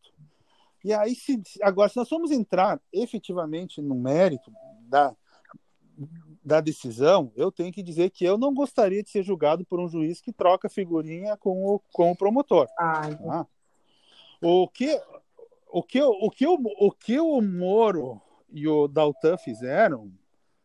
[0.86, 5.16] E aí, se, agora, se nós formos entrar efetivamente no mérito da,
[6.44, 9.88] da decisão, eu tenho que dizer que eu não gostaria de ser julgado por um
[9.88, 12.68] juiz que troca figurinha com o, com o promotor.
[12.68, 13.48] Tá?
[14.40, 15.02] o, que,
[15.72, 18.22] o, que, o, que, o, o que o Moro
[18.52, 20.12] e o Daltan fizeram,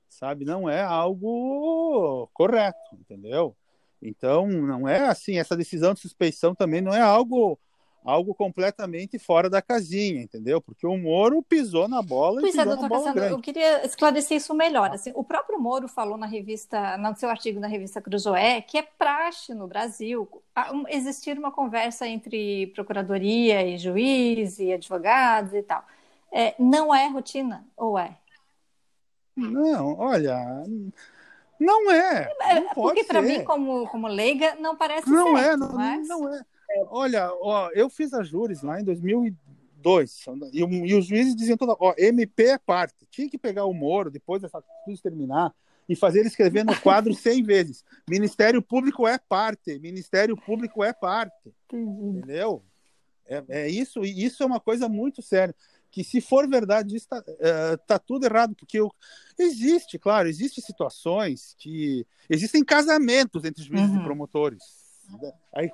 [0.07, 3.57] sabe, não é algo correto, entendeu?
[4.03, 7.59] Então, não é assim, essa decisão de suspeição também não é algo
[8.05, 10.61] algo completamente fora da casinha, entendeu?
[10.61, 13.35] Porque o Moro pisou na bola pois e é, pisou é, na bola Cassandra, grande.
[13.35, 14.91] Eu queria esclarecer isso melhor.
[14.91, 18.83] Assim, o próprio Moro falou na revista, no seu artigo na revista Cruzoé, que é
[18.83, 20.29] praxe no Brasil
[20.89, 25.85] existir uma conversa entre procuradoria e juiz e advogados e tal.
[26.33, 28.17] É, não é rotina, ou é?
[29.37, 30.37] Não, olha,
[31.59, 32.33] não é.
[32.43, 36.09] é não Porque para mim, como, como leiga, não parece não certo, é, não, mas...
[36.09, 36.43] não é.
[36.89, 41.77] Olha, ó, eu fiz a júris lá em 2002 e, e os juízes diziam toda,
[41.79, 43.07] ó, MP é parte.
[43.11, 45.53] Tinha que pegar o Moro depois dessa tudo terminar
[45.89, 47.85] e fazer ele escrever no quadro 100 vezes.
[48.09, 49.79] Ministério Público é parte.
[49.79, 51.53] Ministério Público é parte.
[51.73, 52.63] Entendeu?
[53.31, 55.55] É, é isso e isso é uma coisa muito séria
[55.89, 58.93] que se for verdade isso está é, tá tudo errado porque eu,
[59.39, 64.01] existe claro existe situações que existem casamentos entre juízes uhum.
[64.01, 64.65] e promotores
[65.23, 65.33] né?
[65.55, 65.71] aí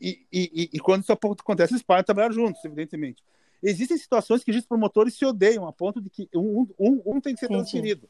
[0.00, 3.22] e, e, e, quando isso acontece, eles param de trabalhar juntos, evidentemente.
[3.62, 7.34] Existem situações que os promotores se odeiam a ponto de que um, um, um tem
[7.34, 8.08] que ser transferido.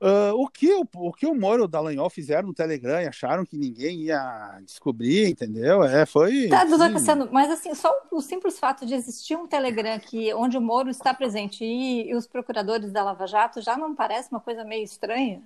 [0.00, 3.06] Uh, o, que o, o que o Moro e o Dallagnol fizeram no Telegram e
[3.06, 5.84] acharam que ninguém ia descobrir, entendeu?
[5.84, 6.48] É, foi.
[6.48, 10.56] Tá, doutor Cassiano, mas assim, só o simples fato de existir um Telegram que, onde
[10.56, 14.40] o Moro está presente e, e os procuradores da Lava Jato já não parece uma
[14.40, 15.42] coisa meio estranha?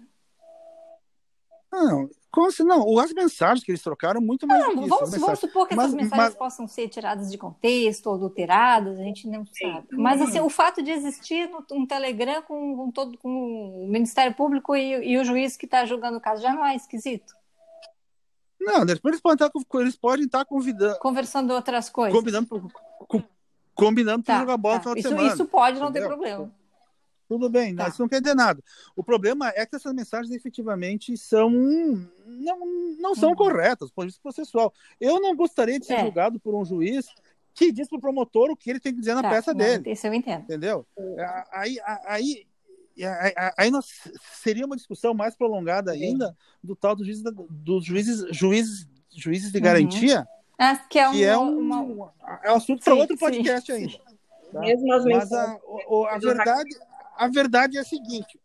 [1.75, 4.61] Não, como se, não, as mensagens que eles trocaram muito mais.
[4.61, 6.35] Não, vamos, vamos, supor que essas mas, mensagens mas...
[6.35, 9.87] possam ser tiradas de contexto ou adulteradas, a gente não sabe.
[9.93, 14.75] Mas assim, o fato de existir um Telegram com, com todo com o Ministério Público
[14.75, 17.35] e, e o juiz que está julgando o caso já não é esquisito?
[18.61, 20.99] Não, depois eles podem estar, eles podem estar convidando.
[20.99, 22.19] Conversando outras coisas.
[22.19, 22.73] Combinando,
[23.75, 24.91] combinando tá, para jogar bola tá.
[24.91, 25.35] no final isso, de semana.
[25.35, 26.51] Isso pode, não tem problema.
[27.35, 27.89] Tudo bem, tá.
[27.89, 28.63] isso não quer dizer nada.
[28.95, 32.61] O problema é que essas mensagens efetivamente são não,
[33.01, 33.35] não são uhum.
[33.35, 34.73] corretas do de vista processual.
[35.01, 36.01] Eu não gostaria de ser é.
[36.03, 37.07] julgado por um juiz
[37.53, 39.59] que diz para o promotor o que ele tem que dizer na tá, peça não,
[39.59, 39.91] dele.
[39.91, 40.43] Isso eu entendo.
[40.43, 40.87] Entendeu?
[41.51, 42.47] Aí, aí,
[43.59, 44.09] aí, nós,
[44.41, 49.59] seria uma discussão mais prolongada ainda do tal dos juízes, dos juízes, juízes, juízes de
[49.59, 50.21] garantia.
[50.21, 50.27] Uhum.
[50.57, 52.13] Ah, que é um, que é um, uma...
[52.45, 53.91] é um assunto para outro podcast sim, ainda.
[53.91, 54.15] Sim.
[54.53, 54.61] Tá?
[54.61, 56.71] Mesmo as Mas a, a, a verdade,
[57.17, 58.39] a verdade é a seguinte: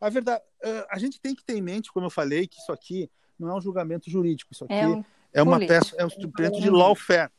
[0.00, 0.42] a verdade,
[0.90, 3.54] a gente tem que ter em mente, como eu falei, que isso aqui não é
[3.54, 7.30] um julgamento jurídico, isso aqui é, um é uma peça, é um instrumento de lawfare.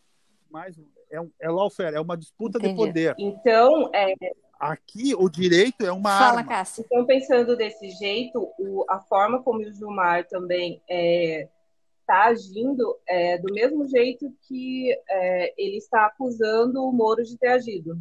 [0.50, 0.76] Mas
[1.10, 2.74] é, um, é lawfare, é uma disputa Entendi.
[2.74, 3.16] de poder.
[3.18, 4.14] Então, é...
[4.60, 6.50] aqui o direito é uma Fala, arma.
[6.50, 6.84] Cássia.
[6.86, 13.38] Então, pensando desse jeito, o, a forma como o Gilmar também está é, agindo é
[13.38, 17.98] do mesmo jeito que é, ele está acusando o Moro de ter agido.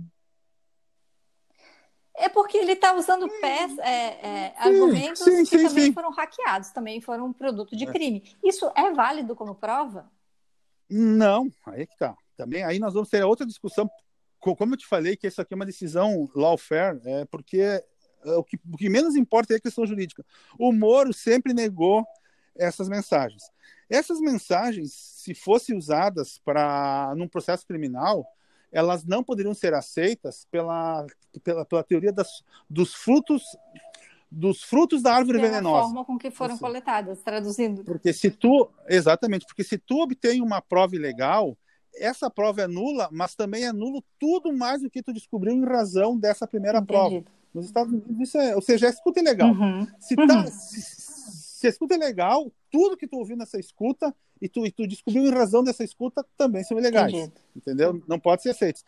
[2.21, 6.11] É porque ele está usando pés, é, é, argumentos sim, sim, que sim, também foram
[6.11, 7.93] hackeados, também foram produto de é.
[7.93, 8.37] crime.
[8.45, 10.11] Isso é válido como prova?
[10.89, 12.15] Não, aí que tá.
[12.37, 13.91] Também aí nós vamos ter outra discussão.
[14.39, 17.59] Como eu te falei, que isso aqui é uma decisão lawfare, é porque
[18.25, 20.25] é, o que, o que menos importa é a questão jurídica.
[20.59, 22.05] O Moro sempre negou
[22.57, 23.43] essas mensagens.
[23.89, 28.27] Essas mensagens, se fossem usadas para num processo criminal,
[28.73, 31.07] elas não poderiam ser aceitas pela,
[31.43, 33.43] pela, pela teoria das, dos frutos
[34.33, 35.87] dos frutos da árvore pela venenosa.
[35.87, 37.83] forma com que foram assim, coletadas, traduzindo.
[37.83, 41.59] Porque se tu, exatamente, porque se tu obtém uma prova ilegal,
[41.97, 45.65] essa prova é nula, mas também é nulo tudo mais do que tu descobriu em
[45.65, 46.93] razão dessa primeira Entendi.
[46.93, 47.25] prova.
[47.53, 49.51] Nos Estados Unidos, isso é, ou seja, é escuta ilegal.
[49.51, 49.85] Uhum.
[49.99, 50.47] Se, tá, uhum.
[50.47, 54.71] se, se a escuta é legal, tudo que tu ouviu nessa escuta e tu, e
[54.71, 57.13] tu descobriu em razão dessa escuta também são ilegais.
[57.13, 57.33] Entendi.
[57.57, 58.03] Entendeu?
[58.07, 58.85] Não pode ser aceitos.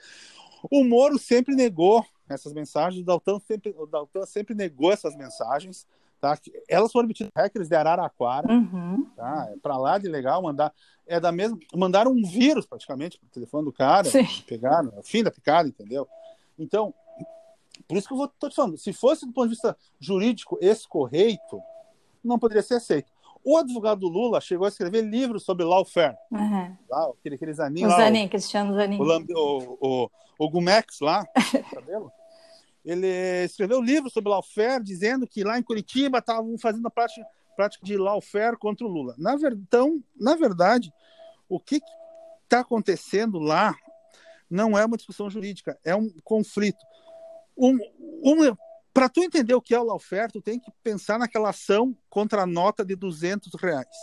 [0.70, 5.86] O Moro sempre negou essas mensagens, o Dalton sempre, o Dalton sempre negou essas mensagens.
[6.20, 6.38] Tá?
[6.68, 9.04] Elas foram emitidas hackers de Araraquara, uhum.
[9.16, 9.48] tá?
[9.52, 10.72] É para lá de legal mandar,
[11.04, 14.24] é da mesma, mandaram um vírus praticamente para o telefone do cara, Sim.
[14.46, 16.06] pegaram, é o fim da picada, entendeu?
[16.56, 16.94] Então,
[17.88, 20.56] por isso que eu vou tô te falando, se fosse do ponto de vista jurídico
[20.60, 21.60] escorreito,
[22.22, 23.10] não poderia ser aceito.
[23.44, 26.16] O advogado do Lula chegou a escrever livros sobre lawfare.
[26.30, 26.76] Uhum.
[26.88, 27.96] Lá, aquele, aquele Zanin o lá.
[27.96, 28.98] Zanin, Cristiano Zanin.
[29.00, 31.26] O, o, o, o Gumex lá,
[31.74, 32.10] cabelo.
[32.84, 33.06] Ele
[33.44, 37.24] escreveu livro sobre lawfare, dizendo que lá em Curitiba estavam fazendo a prática,
[37.56, 39.14] prática de lawfare contra o Lula.
[39.18, 40.92] Na ver, então, na verdade,
[41.48, 41.80] o que
[42.44, 43.74] está acontecendo lá
[44.50, 46.84] não é uma discussão jurídica, é um conflito.
[47.56, 47.78] Um,
[48.22, 48.56] um,
[48.92, 52.42] para tu entender o que é o lawfare, tu tem que pensar naquela ação contra
[52.42, 53.96] a nota de 200 reais.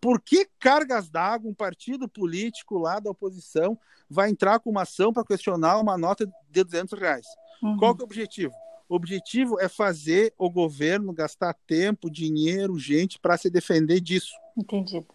[0.00, 3.78] Por que cargas d'água um partido político lá da oposição
[4.08, 7.26] vai entrar com uma ação para questionar uma nota de 200 reais?
[7.62, 7.76] Uhum.
[7.76, 8.54] Qual que é o objetivo?
[8.88, 14.32] O objetivo é fazer o governo gastar tempo, dinheiro, gente para se defender disso.
[14.56, 15.06] Entendido.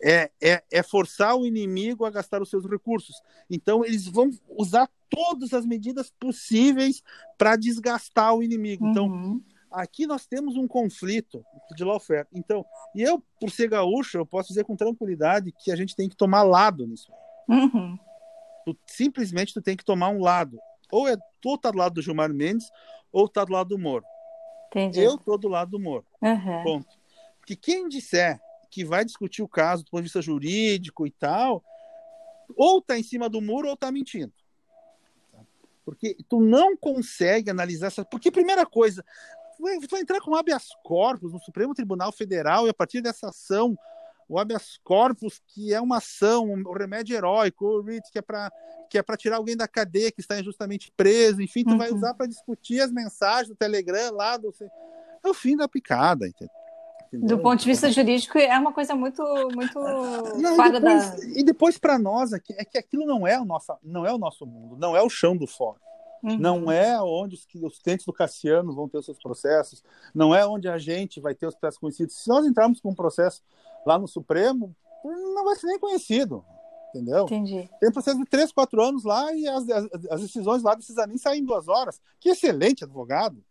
[0.00, 3.20] É, é, é forçar o inimigo a gastar os seus recursos.
[3.50, 7.02] Então, eles vão usar todas as medidas possíveis
[7.36, 8.86] para desgastar o inimigo.
[8.86, 9.42] Então, uhum.
[9.70, 12.26] aqui nós temos um conflito de lawfare.
[12.32, 16.08] Então, e eu, por ser gaúcho, eu posso dizer com tranquilidade que a gente tem
[16.08, 17.10] que tomar lado nisso.
[17.48, 17.98] Uhum.
[18.64, 20.58] Tu, simplesmente tu tem que tomar um lado.
[20.92, 22.70] Ou é tu tá do lado do Gilmar Mendes,
[23.12, 24.04] ou tá do lado do Moro.
[24.68, 25.00] Entendi.
[25.00, 26.04] Eu tô do lado do Moro.
[26.20, 26.62] Uhum.
[26.62, 26.98] Ponto.
[27.40, 31.64] Porque quem disser que vai discutir o caso do ponto de vista jurídico e tal,
[32.56, 34.32] ou tá em cima do muro ou tá mentindo.
[35.84, 38.04] Porque tu não consegue analisar essa.
[38.04, 39.02] Porque, primeira coisa,
[39.56, 43.76] tu vai entrar com habeas corpus no Supremo Tribunal Federal e a partir dessa ação,
[44.28, 48.52] o habeas corpus, que é uma ação, o remédio heróico, o RIT, que é para
[48.90, 51.78] que é para tirar alguém da cadeia que está injustamente preso, enfim, tu uhum.
[51.78, 54.50] vai usar para discutir as mensagens do Telegram lá do
[55.22, 56.54] é o fim da picada, entendeu?
[57.12, 59.22] Do ponto de vista jurídico, é uma coisa muito,
[59.54, 59.78] muito
[60.38, 61.26] não, fora e depois, da.
[61.40, 64.18] E depois para nós aqui, é que aquilo não é o nosso, não é o
[64.18, 65.78] nosso mundo, não é o chão do fórum.
[66.22, 66.36] Uhum.
[66.38, 69.82] Não é onde os, os clientes do Cassiano vão ter os seus processos,
[70.14, 72.16] não é onde a gente vai ter os processos conhecidos.
[72.16, 73.42] Se nós entrarmos com um processo
[73.86, 76.44] lá no Supremo, não vai ser nem conhecido,
[76.90, 77.24] entendeu?
[77.24, 77.70] Entendi.
[77.80, 81.16] Tem processo de três, quatro anos lá e as, as, as decisões lá precisam nem
[81.16, 82.00] sair em duas horas.
[82.20, 83.42] Que excelente advogado,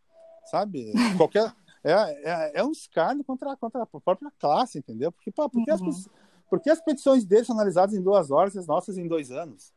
[0.46, 0.92] sabe?
[1.16, 1.54] Qualquer
[1.92, 5.12] é, é, é um escárnio contra, contra a própria classe, entendeu?
[5.12, 5.90] Porque, pô, porque, uhum.
[5.90, 6.10] as,
[6.50, 9.74] porque as petições dele são analisadas em duas horas e as nossas em dois anos?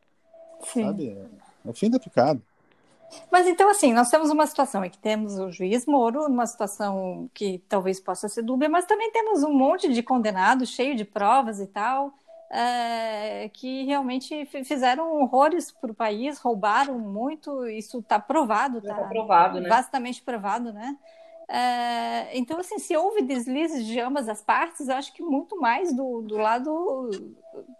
[0.63, 0.85] Sim.
[0.85, 1.09] Sabe?
[1.09, 2.41] É, é o fim da picada.
[3.29, 7.29] Mas então, assim, nós temos uma situação em que temos o juiz Moro, numa situação
[7.33, 11.59] que talvez possa ser dúbia, mas também temos um monte de condenados, cheio de provas
[11.59, 12.13] e tal,
[12.49, 19.07] é, que realmente fizeram horrores para o país, roubaram muito, isso está provado, está tá
[19.07, 19.69] provado, né?
[19.69, 20.97] vastamente provado, né?
[21.53, 25.93] É, então, assim, se houve deslizes de ambas as partes, eu acho que muito mais
[25.93, 27.09] do, do lado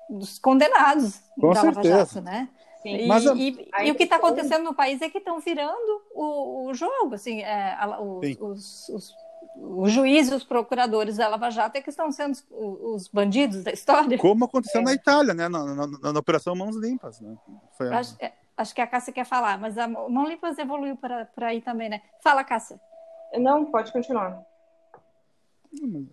[0.10, 2.50] dos condenados Com da Lava Jato, né?
[2.84, 6.68] E, Mas, e, e, o que está acontecendo no país é que estão virando o,
[6.68, 9.16] o, jogo, assim, é, os, os, os,
[9.56, 14.18] os, juízes, os procuradores da Lava Jato é que estão sendo os, bandidos da história.
[14.18, 14.84] Como aconteceu é.
[14.84, 17.38] na Itália, né, na, na, na, na, Operação Mãos Limpas, né?
[17.78, 21.30] Foi acho, é, acho, que a Cássia quer falar, mas a Mãos Limpas evoluiu para
[21.48, 22.02] aí também, né?
[22.22, 22.82] Fala, Cássia.
[23.38, 24.44] Não, pode continuar.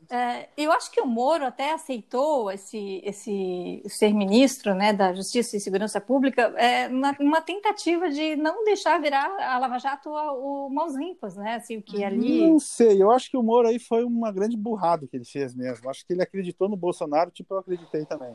[0.09, 5.57] É, eu acho que o Moro até aceitou esse, esse ser ministro né, da Justiça
[5.57, 10.71] e Segurança Pública é, uma tentativa de não deixar virar a Lava Jato o, o
[10.71, 11.57] mãos limpas, né?
[11.57, 12.47] Assim, o que ali.
[12.47, 15.57] Não sei, eu acho que o Moro aí foi uma grande burrada que ele fez
[15.57, 15.91] mesmo.
[15.91, 18.35] Acho que ele acreditou no Bolsonaro, tipo eu acreditei também.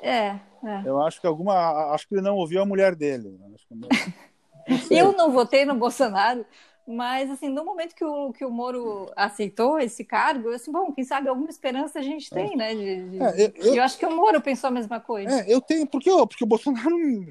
[0.00, 0.82] É, é.
[0.86, 1.92] Eu acho que alguma.
[1.92, 3.38] Acho que ele não ouviu a mulher dele.
[4.68, 6.46] Não eu não votei no Bolsonaro
[6.86, 10.92] mas, assim, no momento que o, que o Moro aceitou esse cargo, eu assim, bom,
[10.92, 12.56] quem sabe alguma esperança a gente tem, é.
[12.56, 12.74] né?
[12.74, 13.22] De, de...
[13.22, 15.42] É, eu, eu, eu, acho que o Moro pensou a mesma coisa.
[15.42, 16.90] É, eu tenho, porque, porque o Bolsonaro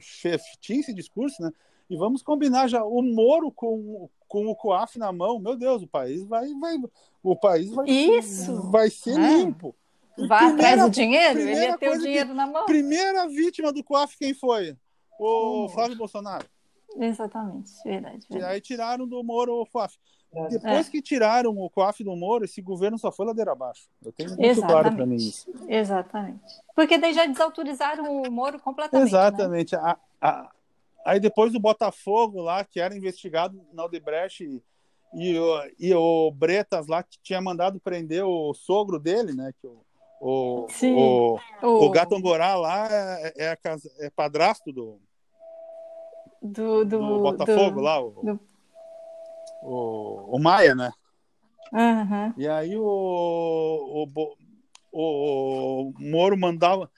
[0.61, 1.51] tinha esse discurso, né?
[1.89, 5.87] E vamos combinar já, o Moro com, com o COAF na mão, meu Deus, o
[5.87, 6.77] país vai, vai
[7.21, 8.61] o país vai, Isso.
[8.71, 9.37] vai ser é.
[9.37, 9.75] limpo.
[10.27, 12.65] Vai atrás do dinheiro, ele ia ter o dinheiro que, na mão.
[12.65, 14.77] Primeira vítima do COAF, quem foi?
[15.19, 16.45] O Flávio Bolsonaro.
[16.97, 18.25] Exatamente, verdade.
[18.29, 18.51] verdade.
[18.51, 19.97] E aí tiraram do Moro o COAF.
[20.33, 20.47] É.
[20.47, 20.91] Depois é.
[20.91, 23.89] que tiraram o COAF do Moro, esse governo só foi ladeira abaixo.
[24.03, 24.71] Eu tenho muito Exatamente.
[24.71, 25.51] claro para mim isso.
[25.67, 26.61] Exatamente.
[26.73, 29.11] Porque daí já desautorizaram o Moro completamente.
[29.11, 29.19] Né?
[29.19, 29.75] Exatamente.
[29.75, 29.81] Né?
[29.81, 30.51] A, a,
[31.05, 34.63] aí depois do Botafogo lá, que era investigado na Odebrecht e,
[35.13, 39.53] e, o, e o Bretas lá, que tinha mandado prender o sogro dele, né?
[39.59, 39.83] Que o,
[40.21, 43.57] o, o, o, o Gato Angorá lá é, é,
[43.99, 44.97] é padrasto do,
[46.41, 48.39] do, do, do Botafogo do, lá, o, do...
[49.63, 50.91] o, o Maia, né?
[51.71, 52.33] Uhum.
[52.37, 54.35] E aí o, o,
[54.91, 56.89] o, o Moro mandava,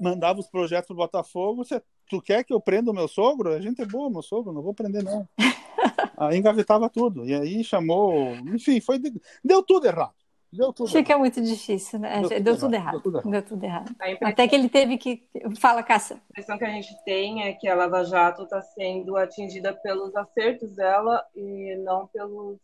[0.00, 1.64] mandava os projetos pro Botafogo.
[1.64, 3.52] Você, tu quer que eu prenda o meu sogro?
[3.52, 5.28] A gente é boa, meu sogro, não vou prender, não.
[6.16, 7.24] aí engavetava tudo.
[7.24, 8.34] E aí chamou.
[8.54, 9.00] Enfim, foi,
[9.44, 10.14] deu tudo errado.
[10.52, 11.18] Deu tudo errado.
[11.18, 12.20] muito difícil, né?
[12.20, 12.92] Deu, tudo, deu tudo errado.
[12.92, 13.30] Deu tudo errado.
[13.30, 13.96] Deu tudo errado.
[14.20, 15.26] Até que ele teve que.
[15.58, 16.16] Fala, Cássia.
[16.16, 20.14] A impressão que a gente tem é que a Lava Jato está sendo atingida pelos
[20.14, 22.58] acertos dela e não pelos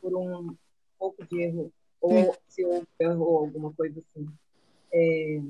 [0.00, 0.56] por um
[0.98, 1.72] pouco de erro.
[2.00, 4.28] Ou se houve erro alguma coisa assim.
[4.92, 5.40] É...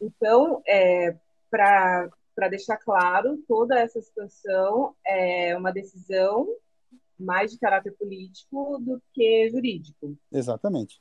[0.00, 1.16] Então, é,
[1.50, 6.48] para deixar claro, toda essa situação é uma decisão
[7.18, 10.16] mais de caráter político do que jurídico.
[10.32, 11.00] Exatamente.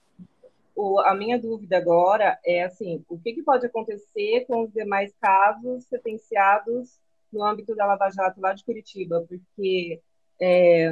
[0.75, 5.11] O, a minha dúvida agora é assim, o que, que pode acontecer com os demais
[5.19, 6.99] casos sentenciados
[7.31, 9.25] no âmbito da Lava Jato lá de Curitiba?
[9.27, 9.99] Porque,
[10.39, 10.91] é,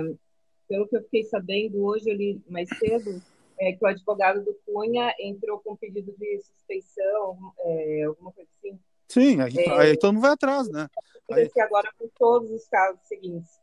[0.67, 3.21] pelo que eu fiquei sabendo hoje ali mais cedo,
[3.59, 8.79] é que o advogado do Cunha entrou com pedido de suspeição, é, alguma coisa assim.
[9.07, 10.87] Sim, aí, é, aí todo mundo vai atrás, né?
[11.31, 11.49] Aí...
[11.59, 13.59] agora com todos os casos seguintes.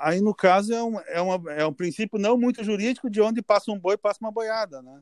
[0.00, 3.42] Aí, no caso, é um, é, uma, é um princípio não muito jurídico de onde
[3.42, 5.00] passa um boi, passa uma boiada, né?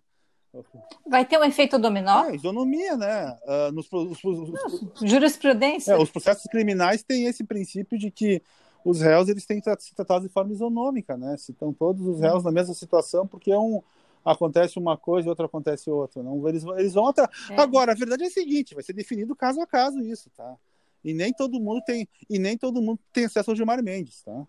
[1.06, 2.26] Vai ter um efeito dominó?
[2.26, 3.38] É, isonomia, né?
[3.44, 5.92] Uh, nos, os, os, jurisprudência.
[5.92, 8.42] É, os processos criminais têm esse princípio de que
[8.84, 11.36] os réus eles têm que ser tratados de forma isonômica, né?
[11.38, 13.82] Se estão todos os réus na mesma situação, porque um
[14.24, 16.22] acontece uma coisa e outra acontece outra.
[16.22, 17.30] Não, eles, eles vão atrás.
[17.50, 17.60] É.
[17.60, 20.56] Agora, a verdade é a seguinte: vai ser definido caso a caso isso, tá?
[21.04, 24.46] E nem todo mundo tem, e nem todo mundo tem acesso ao Gilmar Mendes, tá?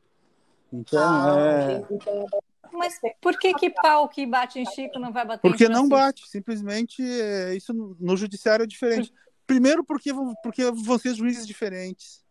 [0.71, 2.53] Então, ah, é...
[2.71, 6.27] Mas por que que pau que bate em Chico não vai bater Porque não bate,
[6.27, 9.13] simplesmente é, isso no judiciário é diferente.
[9.45, 12.23] Primeiro porque, porque vão ser juízes diferentes,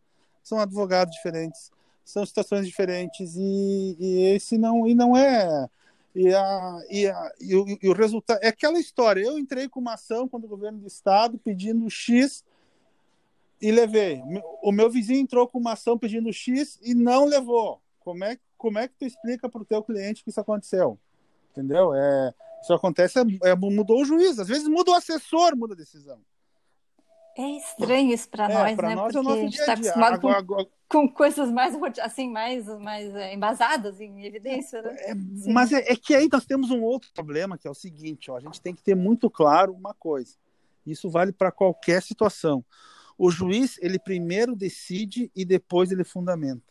[0.42, 1.70] são advogados diferentes,
[2.04, 5.68] são situações diferentes e, e esse não e não é
[6.14, 9.22] e, a, e, a, e, o, e o resultado é aquela história.
[9.22, 12.44] Eu entrei com uma ação contra o governo do estado pedindo X
[13.62, 14.20] e levei.
[14.60, 17.80] O meu vizinho entrou com uma ação pedindo X e não levou.
[18.00, 20.98] Como é, como é que tu explica para o teu cliente que isso aconteceu?
[21.52, 21.94] Entendeu?
[21.94, 24.40] É, isso acontece, é, é, mudou o juiz.
[24.40, 26.18] Às vezes muda o assessor, muda a decisão.
[27.38, 28.94] É estranho isso para é, nós, né?
[28.94, 30.66] Nós Porque é a gente está acostumado com, agora...
[30.88, 34.96] com, coisas mais assim, mais, mais é, embasadas em evidência, né?
[34.98, 35.14] É,
[35.50, 38.36] mas é, é, que aí nós temos um outro problema, que é o seguinte, ó,
[38.36, 40.36] a gente tem que ter muito claro uma coisa.
[40.84, 42.62] Isso vale para qualquer situação.
[43.24, 46.64] O juiz, ele primeiro decide e depois ele fundamenta.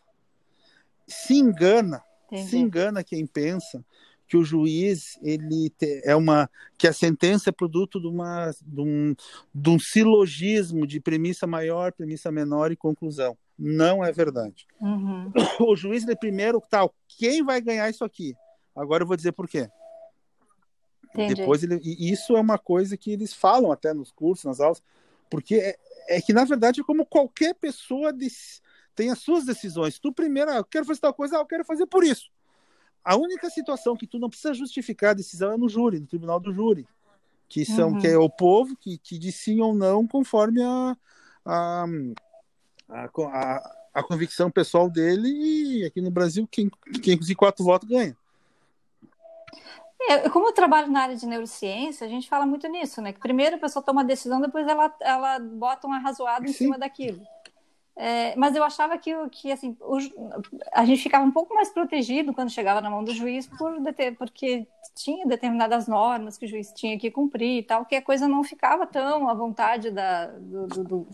[1.06, 2.50] Se engana, Entendi.
[2.50, 3.82] se engana quem pensa
[4.28, 8.80] que o juiz ele te, é uma que a sentença é produto de, uma, de,
[8.82, 9.14] um,
[9.54, 13.34] de um silogismo de premissa maior, premissa menor e conclusão.
[13.58, 14.66] Não é verdade.
[14.78, 15.32] Uhum.
[15.66, 18.34] O juiz ele primeiro tal, quem vai ganhar isso aqui?
[18.76, 19.70] Agora eu vou dizer por quê.
[21.14, 21.34] Entendi.
[21.34, 24.82] Depois ele, e isso é uma coisa que eles falam até nos cursos, nas aulas,
[25.30, 25.78] porque
[26.08, 28.12] é, que na verdade é como qualquer pessoa
[28.94, 29.98] tem as suas decisões.
[29.98, 32.30] Tu primeiro, ah, eu quero fazer tal coisa, ah, eu quero fazer por isso.
[33.04, 36.38] A única situação que tu não precisa justificar a decisão é no júri, no tribunal
[36.38, 36.86] do júri,
[37.48, 37.98] que são uhum.
[37.98, 40.96] que é o povo que, que diz sim ou não conforme a,
[41.44, 41.84] a,
[42.88, 46.70] a, a, a convicção pessoal dele e aqui no Brasil quem,
[47.02, 48.16] quem conseguir quatro votos ganha.
[50.08, 53.12] É, como eu trabalho na área de neurociência, a gente fala muito nisso, né?
[53.12, 56.64] Que primeiro a pessoa toma uma decisão, depois ela, ela bota um arrazoado em Sim.
[56.64, 57.20] cima daquilo.
[57.94, 59.98] É, mas eu achava que, que assim, o,
[60.72, 63.74] a gente ficava um pouco mais protegido quando chegava na mão do juiz, por,
[64.16, 68.26] porque tinha determinadas normas que o juiz tinha que cumprir e tal, que a coisa
[68.26, 71.06] não ficava tão à vontade da, do, do, do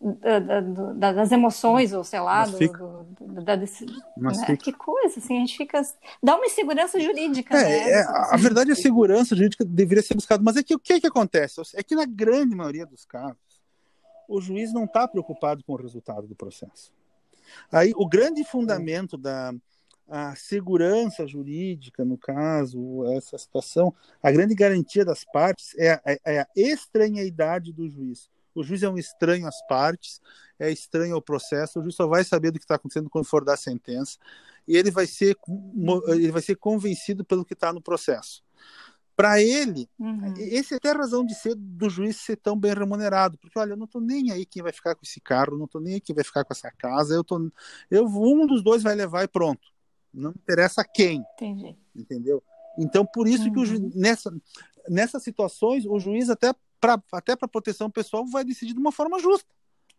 [0.00, 4.56] da, da, das emoções, ou sei lá, do, do, da, desse, né?
[4.56, 5.80] que coisa, assim, a gente fica.
[6.22, 7.56] dá uma insegurança jurídica.
[7.56, 7.90] É, né?
[7.90, 11.00] é a verdade, a segurança jurídica deveria ser buscada, mas é que o que, é
[11.00, 11.60] que acontece?
[11.74, 13.38] É que na grande maioria dos casos,
[14.28, 16.92] o juiz não está preocupado com o resultado do processo.
[17.70, 19.54] Aí, o grande fundamento da
[20.06, 26.40] a segurança jurídica, no caso, essa situação, a grande garantia das partes é, é, é
[26.40, 28.28] a estranheidade do juiz.
[28.54, 30.20] O juiz é um estranho às partes,
[30.58, 33.44] é estranho ao processo, o juiz só vai saber do que está acontecendo quando for
[33.44, 34.18] dar a sentença,
[34.66, 35.36] e ele vai ser,
[36.08, 38.42] ele vai ser convencido pelo que está no processo.
[39.16, 40.34] Para ele, uhum.
[40.50, 43.72] essa é até a razão de ser do juiz ser tão bem remunerado, porque olha,
[43.72, 46.00] eu não estou nem aí quem vai ficar com esse carro, não estou nem aí
[46.00, 47.50] quem vai ficar com essa casa, eu tô,
[47.90, 49.72] eu um dos dois vai levar e pronto.
[50.12, 51.24] Não interessa quem.
[51.34, 51.76] Entendi.
[51.94, 52.42] Entendeu?
[52.78, 53.52] Então, por isso uhum.
[53.52, 53.90] que o uhum.
[53.94, 54.32] nessa,
[54.88, 59.18] nessas situações, o juiz até para até para proteção pessoal vai decidir de uma forma
[59.18, 59.48] justa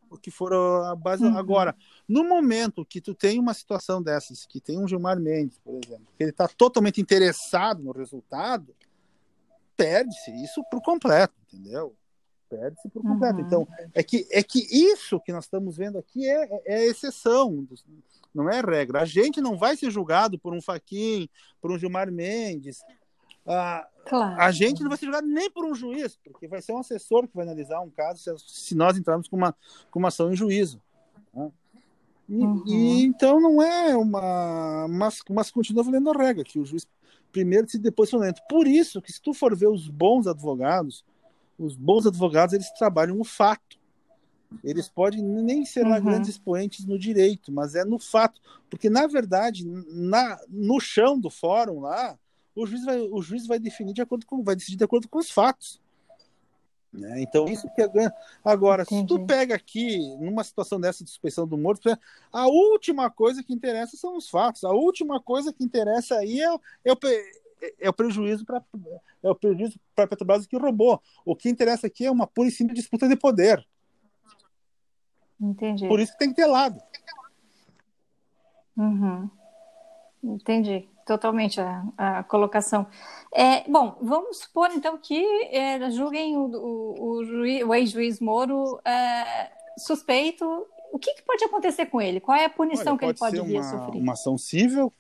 [0.10, 1.38] o que for a base uhum.
[1.38, 1.76] agora
[2.08, 6.08] no momento que tu tem uma situação dessas que tem um Gilmar Mendes por exemplo
[6.18, 8.76] que ele está totalmente interessado no resultado
[9.76, 11.96] perde-se isso por completo entendeu
[12.50, 13.46] perde-se por completo uhum.
[13.46, 17.68] então é que é que isso que nós estamos vendo aqui é, é, é exceção
[18.34, 21.28] não é regra a gente não vai ser julgado por um Faquin
[21.60, 22.82] por um Gilmar Mendes
[23.48, 24.42] ah, claro.
[24.42, 27.28] A gente não vai ser julgado nem por um juiz, porque vai ser um assessor
[27.28, 29.56] que vai analisar um caso se, se nós entrarmos com uma,
[29.92, 30.82] com uma ação em juízo.
[31.34, 31.52] Né?
[32.28, 32.64] E, uhum.
[32.66, 34.88] e, então não é uma.
[34.88, 36.88] Mas, mas continua valendo a regra, que o juiz
[37.32, 38.42] primeiro e depois fundamenta.
[38.50, 41.06] Por isso que se tu for ver os bons advogados,
[41.60, 43.78] os bons advogados eles trabalham o fato.
[44.64, 46.02] Eles podem nem ser uhum.
[46.02, 48.40] grandes expoentes no direito, mas é no fato.
[48.70, 52.18] Porque, na verdade, na, no chão do fórum lá,
[52.56, 55.20] o juiz vai, o juiz vai definir de acordo com, vai decidir de acordo com
[55.20, 55.82] os fatos.
[56.94, 57.22] Né?
[57.22, 57.90] Então, isso que é
[58.44, 59.02] Agora, Entendi.
[59.02, 61.90] se tu pega aqui, numa situação dessa de suspeição do morto,
[62.32, 64.64] a última coisa que interessa são os fatos.
[64.64, 66.98] A última coisa que interessa aí é, é, o,
[67.80, 68.64] é o prejuízo para
[69.22, 71.02] é o prejuízo para a Petrobras que roubou.
[71.26, 73.66] O que interessa aqui é uma pura e simples disputa de poder.
[75.42, 75.88] Entendi.
[75.88, 76.80] Por isso que tem que ter lado.
[78.78, 79.30] Uhum.
[80.24, 82.88] Entendi totalmente a, a colocação.
[83.34, 89.52] É, bom, vamos supor então que é, julguem o, o, o, o ex-juiz Moro é,
[89.78, 90.46] suspeito.
[90.92, 92.20] O que, que, pode acontecer com ele?
[92.20, 94.02] Qual é a punição Olha, que ele pode vir uma, a sofrer?
[94.02, 94.92] Uma ação civil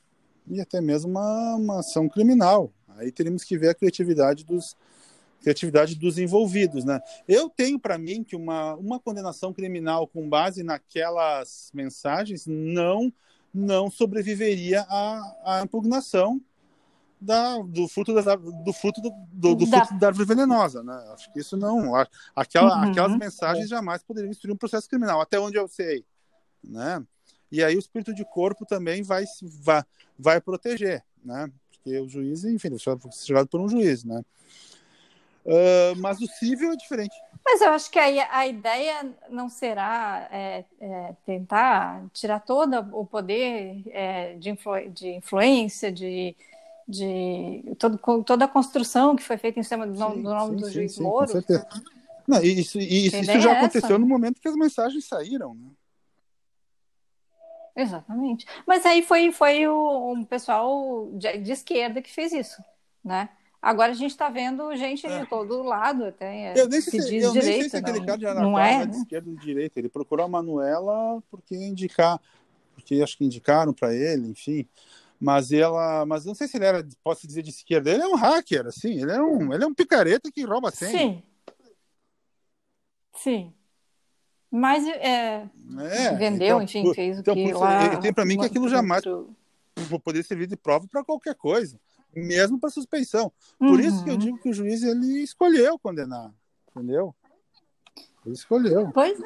[0.47, 2.72] e até mesmo uma, uma ação criminal.
[2.97, 4.76] Aí teríamos que ver a criatividade dos,
[5.41, 6.99] criatividade dos envolvidos, né?
[7.28, 13.12] Eu tenho para mim que uma, uma condenação criminal com base naquelas mensagens não
[13.56, 16.41] não sobreviveria à, à impugnação
[17.20, 19.86] da, do fruto, da, do, fruto, do, do, do da...
[19.86, 20.84] fruto da árvore venenosa.
[20.84, 20.93] Né?
[21.14, 21.95] Acho que isso não.
[22.36, 22.91] Aquela, uhum.
[22.91, 26.06] Aquelas mensagens jamais poderiam instruir um processo criminal, até onde eu sei.
[26.64, 27.03] Né?
[27.51, 29.84] E aí o espírito de corpo também vai, vai,
[30.20, 31.49] vai proteger, né?
[31.70, 34.03] porque o juiz, enfim, ele foi julgado por um juiz.
[34.03, 34.24] Né?
[35.46, 37.16] Uh, mas o civil é diferente.
[37.46, 43.06] Mas eu acho que aí a ideia não será é, é, tentar tirar todo o
[43.06, 46.36] poder é, de, influ, de, influência, de,
[46.88, 50.56] de todo, toda a construção que foi feita em cima do, nome, sim, do, nome
[50.56, 51.28] sim, do sim, juiz Moro.
[51.28, 51.68] Com certeza.
[52.28, 55.70] Não, isso, isso, isso já é aconteceu no momento que as mensagens saíram, né?
[57.76, 58.48] Exatamente.
[58.66, 62.64] Mas aí foi, foi o, um pessoal de, de esquerda que fez isso,
[63.04, 63.30] né?
[63.66, 65.22] Agora a gente está vendo gente é.
[65.22, 68.16] de todo lado, até eu nem sei, se, eu direita, nem sei se aquele cara
[68.16, 68.86] de Araraquara não é, né?
[68.86, 69.80] de esquerda ou de direita.
[69.80, 72.22] Ele procurou a Manuela porque indicar,
[72.76, 74.68] porque acho que indicaram para ele, enfim.
[75.20, 77.89] Mas ela, mas não sei se ele era, posso dizer de esquerda.
[77.89, 79.01] Ele é um hacker, assim.
[79.01, 80.99] Ele é um, ele é um picareta que rouba senha.
[80.99, 81.24] Sim.
[83.16, 83.53] Sim.
[84.51, 85.49] Mas é,
[85.89, 87.97] é, vendeu, então, enfim, fez então, o que lá...
[87.97, 89.03] Tem para mim que aquilo jamais
[89.89, 91.80] vou poder servir de prova para qualquer coisa
[92.16, 93.32] mesmo para suspensão.
[93.59, 93.80] Por uhum.
[93.80, 94.20] isso que eu uhum.
[94.20, 96.32] digo que o juiz ele escolheu condenar,
[96.70, 97.13] entendeu?
[98.26, 98.89] Ele escolheu.
[98.91, 99.24] Pois é.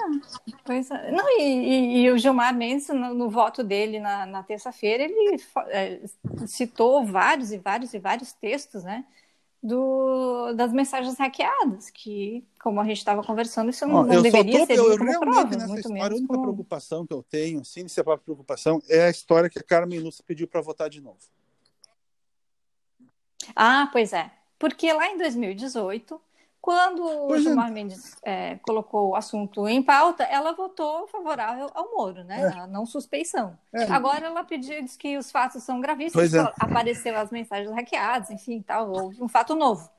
[0.65, 1.11] Pois é.
[1.11, 5.41] Não, e, e, e o Gilmar Mendes, no, no, voto dele na, na terça-feira, ele
[5.69, 6.01] é,
[6.45, 9.05] citou vários e vários e vários textos, né?
[9.61, 14.65] Do, das mensagens hackeadas, que, como a gente estava conversando, isso não, não deveria tô,
[14.65, 16.43] ser eu, realmente, prova, nessa história, A única como...
[16.43, 19.63] preocupação que eu tenho, sim, se é a própria preocupação, é a história que a
[19.63, 21.19] Carmen Lúcia pediu para votar de novo.
[23.55, 24.31] Ah, pois é.
[24.57, 26.19] Porque lá em 2018,
[26.61, 27.39] quando o é.
[27.39, 27.71] Gilmar.
[27.71, 32.41] Mendes é, colocou o assunto em pauta, ela votou favorável ao Moro, né?
[32.41, 32.59] É.
[32.59, 33.57] A não suspeição.
[33.73, 33.83] É.
[33.85, 36.53] Agora ela pediu diz que os fatos são gravíssimos, é.
[36.59, 39.89] apareceu as mensagens hackeadas, enfim, tal, houve um fato novo.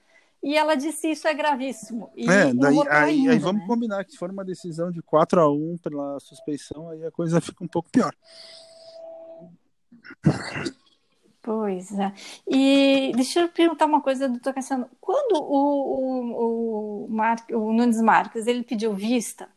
[0.43, 2.11] E ela disse isso é gravíssimo.
[2.15, 3.67] E é, daí, aí, ainda, aí, vamos né?
[3.67, 7.41] combinar que se for uma decisão de 4 a 1 pela suspeição, aí a coisa
[7.43, 8.15] fica um pouco pior.
[11.43, 12.13] Pois é.
[12.47, 14.89] E deixa eu perguntar uma coisa, doutor Cassiano.
[15.01, 17.43] Quando o, o, o, Mar...
[17.53, 19.49] o Nunes Marques ele pediu vista,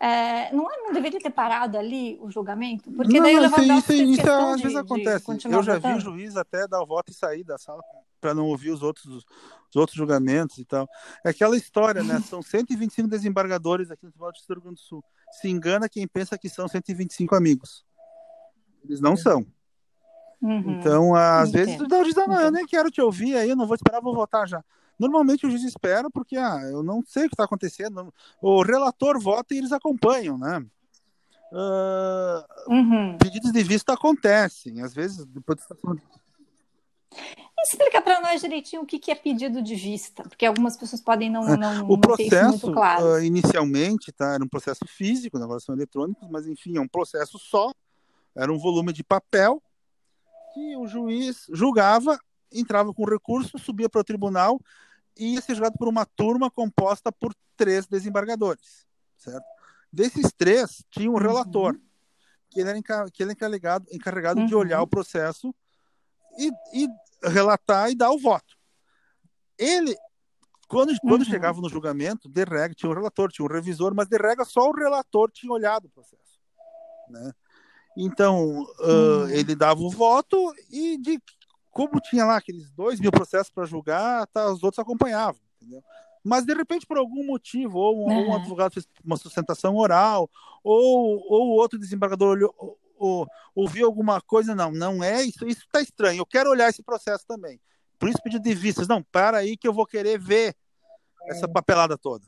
[0.00, 2.90] é, não, é, não deveria ter parado ali o julgamento?
[2.92, 5.24] Porque não, daí o isso, isso, isso às de, vezes acontece.
[5.28, 5.94] Eu já votando.
[5.94, 7.82] vi o juiz até dar o voto e sair da sala
[8.20, 10.88] para não ouvir os outros, os outros julgamentos e tal.
[11.24, 12.20] É aquela história, né?
[12.20, 15.04] São 125 desembargadores aqui no Tribunal de Rio Grande do Sul.
[15.32, 17.84] Se engana quem pensa que são 125 amigos.
[18.84, 19.44] Eles não são.
[20.40, 20.78] Uhum.
[20.78, 21.66] Então, às Entendo.
[21.66, 24.14] vezes, não, diz, não, eu nem quero te ouvir aí, eu não vou esperar, vou
[24.14, 24.62] votar já.
[24.98, 28.12] Normalmente o juiz espera porque ah, eu não sei o que está acontecendo.
[28.42, 30.64] O relator vota e eles acompanham, né?
[31.52, 33.16] Uh, uhum.
[33.18, 35.60] Pedidos de vista acontecem, às vezes depois
[37.60, 41.30] Explica para nós direitinho o que, que é pedido de vista, porque algumas pessoas podem
[41.30, 43.14] não, é, não o não processo claro.
[43.14, 47.38] uh, inicialmente tá, era um processo físico, agora são eletrônicos, mas enfim é um processo
[47.38, 47.72] só,
[48.36, 49.62] era um volume de papel
[50.52, 52.18] que o juiz julgava,
[52.52, 54.60] entrava com recurso, subia para o tribunal
[55.16, 58.86] e ia ser julgado por uma turma composta por três desembargadores,
[59.16, 59.44] certo?
[59.92, 61.20] Desses três, tinha um uhum.
[61.20, 61.80] relator, uhum.
[62.50, 64.46] que ele era, que ele era encarregado, encarregado uhum.
[64.46, 65.54] de olhar o processo
[66.38, 66.88] e, e,
[67.22, 68.56] relatar e dar o voto.
[69.58, 69.96] Ele,
[70.68, 71.30] quando, quando uhum.
[71.30, 74.68] chegava no julgamento, de regra, tinha um relator, tinha um revisor, mas de regra só
[74.68, 76.38] o relator tinha olhado o processo,
[77.08, 77.32] né?
[78.00, 81.20] Então, uh, ele dava o voto e, de,
[81.68, 85.82] como tinha lá aqueles dois mil processos para julgar, tá, os outros acompanhavam, entendeu?
[86.22, 88.28] Mas, de repente, por algum motivo, ou um, uhum.
[88.28, 90.30] um advogado fez uma sustentação oral,
[90.62, 95.62] ou, ou outro desembargador olhou, ou, ou, ouviu alguma coisa, não, não é isso, isso
[95.62, 97.60] está estranho, eu quero olhar esse processo também.
[97.98, 100.54] Por isso, pedido de vistas, não, para aí que eu vou querer ver
[101.26, 101.48] essa é.
[101.48, 102.24] papelada toda.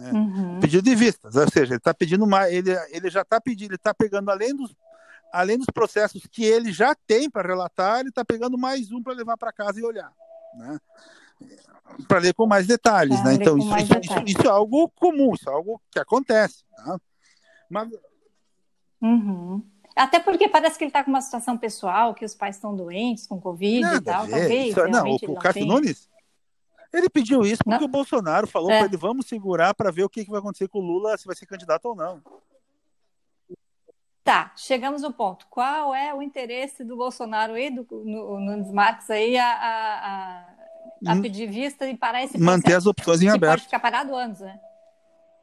[0.00, 0.12] Né?
[0.12, 0.60] Uhum.
[0.60, 3.76] Pedido de vistas, ou seja, ele está pedindo mais, ele, ele já está pedindo, ele
[3.76, 4.74] está pegando além dos,
[5.30, 9.12] além dos processos que ele já tem para relatar, ele está pegando mais um para
[9.12, 10.10] levar para casa e olhar,
[10.54, 10.78] né?
[12.08, 13.34] Para ler com mais detalhes, é, né?
[13.34, 16.98] Então isso, isso, isso, isso, é algo comum, isso é algo que acontece, tá?
[17.68, 17.90] Mas
[19.02, 19.62] uhum.
[19.94, 23.26] Até porque parece que ele está com uma situação pessoal, que os pais estão doentes
[23.26, 24.26] com Covid Nada e tal.
[24.26, 26.08] Talvez, isso, não, o, o Cássio Nunes,
[26.92, 27.86] ele pediu isso porque não.
[27.86, 28.78] o Bolsonaro falou é.
[28.78, 31.26] para ele: vamos segurar para ver o que, que vai acontecer com o Lula, se
[31.26, 32.22] vai ser candidato ou não.
[34.22, 35.46] Tá, chegamos no ponto.
[35.48, 40.46] Qual é o interesse do Bolsonaro e do Nunes Marques aí a, a,
[41.06, 41.22] a, hum.
[41.22, 42.44] pedir vista e parar esse processo?
[42.44, 43.52] Manter as opções em que aberto.
[43.52, 44.60] pode ficar parado anos, né?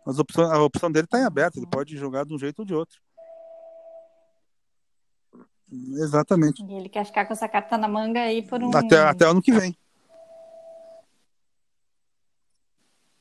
[0.05, 2.65] As opções, a opção dele está em aberto, ele pode jogar de um jeito ou
[2.65, 3.01] de outro.
[5.69, 6.63] Exatamente.
[6.63, 8.75] E ele quer ficar com essa carta na manga aí por um.
[8.75, 9.77] Até, até ano que vem.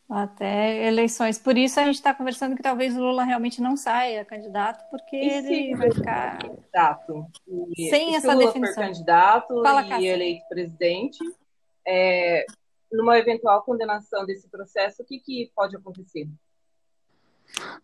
[0.08, 1.36] Até eleições.
[1.36, 5.16] Por isso a gente está conversando que talvez o Lula realmente não saia candidato, porque
[5.16, 7.26] e ele vai ficar candidato.
[7.76, 8.74] E sem essa Lula definição.
[8.74, 11.18] For candidato Fala, e eleito presidente,
[11.84, 12.46] é,
[12.92, 16.28] numa eventual condenação desse processo, o que, que pode acontecer?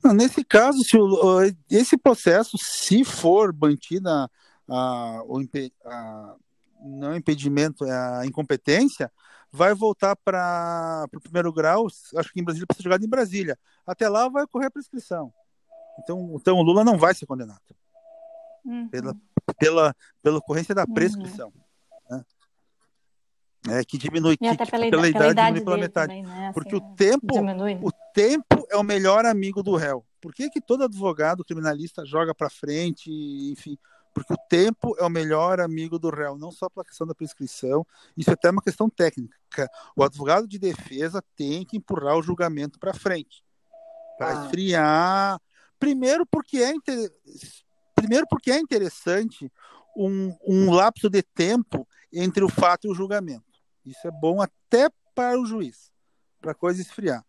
[0.02, 4.30] Não, nesse caso, se o, esse processo, se for mantida
[4.68, 5.40] a, o,
[5.84, 6.36] a,
[6.80, 9.10] não impedimento, é a incompetência,
[9.52, 11.86] vai voltar para o primeiro grau,
[12.16, 13.58] acho que em Brasília precisa jogado em Brasília.
[13.86, 15.32] Até lá vai ocorrer a prescrição.
[16.00, 17.60] Então, então o Lula não vai ser condenado.
[18.64, 18.88] Uhum.
[18.88, 19.14] Pela,
[19.58, 20.94] pela, pela ocorrência da uhum.
[20.94, 21.52] prescrição.
[22.10, 22.16] Uhum.
[22.16, 22.24] Né?
[23.78, 26.08] É, que diminui que, pela, pela, idade, idade diminui pela metade.
[26.08, 26.46] Também, né?
[26.46, 27.78] assim, porque o tempo, diminui.
[27.82, 30.04] o tempo é o melhor amigo do réu.
[30.20, 33.10] Por que, que todo advogado criminalista joga para frente,
[33.52, 33.76] enfim?
[34.14, 37.86] Porque o tempo é o melhor amigo do réu, não só pela questão da prescrição,
[38.16, 39.36] isso é até uma questão técnica.
[39.96, 43.44] O advogado de defesa tem que empurrar o julgamento para frente,
[44.18, 44.44] para ah.
[44.44, 45.40] esfriar.
[45.78, 47.10] Primeiro porque é inter...
[47.94, 49.50] primeiro porque é interessante
[49.96, 53.44] um, um lapso de tempo entre o fato e o julgamento.
[53.84, 55.90] Isso é bom até para o juiz,
[56.40, 57.24] para a coisa esfriar.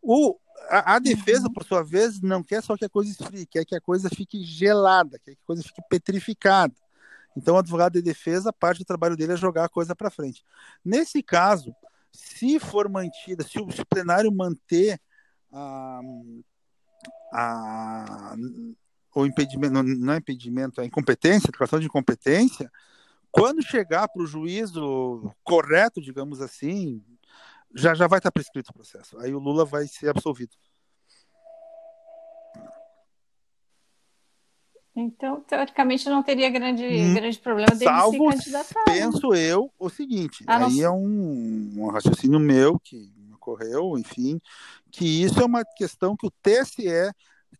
[0.00, 0.38] O,
[0.68, 1.52] a, a, defesa, uhum.
[1.52, 4.42] por sua vez, não quer só que a coisa esfrie, quer que a coisa fique
[4.42, 6.74] gelada, quer que a coisa fique petrificada.
[7.36, 10.44] Então, o advogado de defesa, parte do trabalho dele é jogar a coisa para frente.
[10.84, 11.74] Nesse caso,
[12.12, 15.00] se for mantida, se o, se o plenário manter
[15.50, 16.00] a,
[17.32, 18.34] a,
[19.14, 22.70] o impedimento, não, não é impedimento, a incompetência, a declaração de incompetência,
[23.30, 27.02] quando chegar para o juízo correto, digamos assim,
[27.74, 29.18] já, já vai estar prescrito o processo.
[29.18, 30.56] Aí o Lula vai ser absolvido.
[34.94, 38.84] Então, teoricamente, não teria grande, hum, grande problema dele salvo, se candidatar.
[38.86, 38.94] Né?
[38.94, 44.38] Penso eu o seguinte: ah, aí é um, um raciocínio meu que ocorreu, enfim,
[44.90, 47.10] que isso é uma questão que o TSE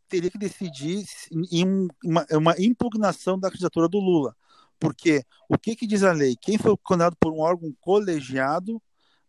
[0.09, 1.05] teria que decidir
[1.51, 4.37] em uma, uma impugnação da candidatura do Lula.
[4.79, 6.37] Porque o que, que diz a lei?
[6.37, 8.81] Quem foi condenado por um órgão colegiado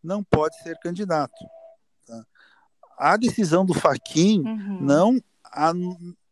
[0.04, 1.46] não pode ser candidato.
[2.06, 2.26] Tá?
[2.98, 4.82] A decisão do Faquin uhum.
[4.82, 5.20] não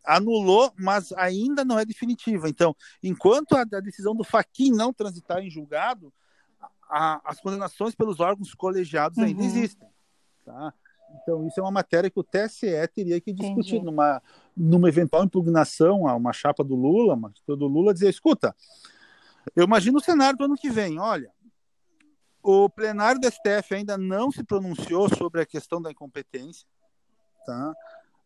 [0.03, 2.49] anulou, mas ainda não é definitiva.
[2.49, 6.11] Então, enquanto a, decisão do Faquin não transitar em julgado,
[6.89, 9.25] a, as condenações pelos órgãos colegiados uhum.
[9.25, 9.87] ainda existem.
[10.45, 10.73] Tá?
[11.21, 14.21] Então, isso é uma matéria que o TSE teria que discutir numa,
[14.55, 18.55] numa eventual impugnação a uma chapa do Lula, uma do Lula, dizer, escuta,
[19.55, 20.99] eu imagino o cenário do ano que vem.
[20.99, 21.31] Olha,
[22.43, 26.65] o plenário do STF ainda não se pronunciou sobre a questão da incompetência.
[27.45, 27.73] Tá?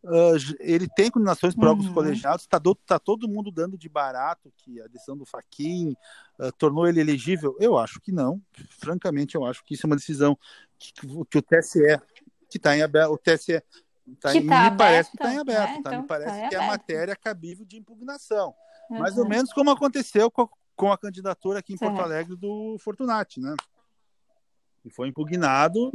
[0.04, 1.94] Uh, ele tem condenações por órgãos uhum.
[1.94, 5.96] colegiados, está tá todo mundo dando de barato que a decisão do Faquin
[6.38, 7.56] uh, tornou ele elegível.
[7.58, 8.40] Eu acho que não.
[8.78, 10.38] Francamente, eu acho que isso é uma decisão
[10.78, 11.80] que, que o TSE,
[12.48, 13.60] que está em aberto, o TSE
[14.20, 15.82] tá em, tá me aberto, parece que está em aberto, né?
[15.82, 15.90] tá?
[15.90, 18.54] Então, me parece tá que é a matéria cabível de impugnação.
[18.88, 19.00] Uhum.
[19.00, 22.76] Mais ou menos como aconteceu com a, com a candidatura aqui em Porto Alegre do
[22.78, 23.56] Fortunati, né?
[24.86, 25.90] E foi impugnado.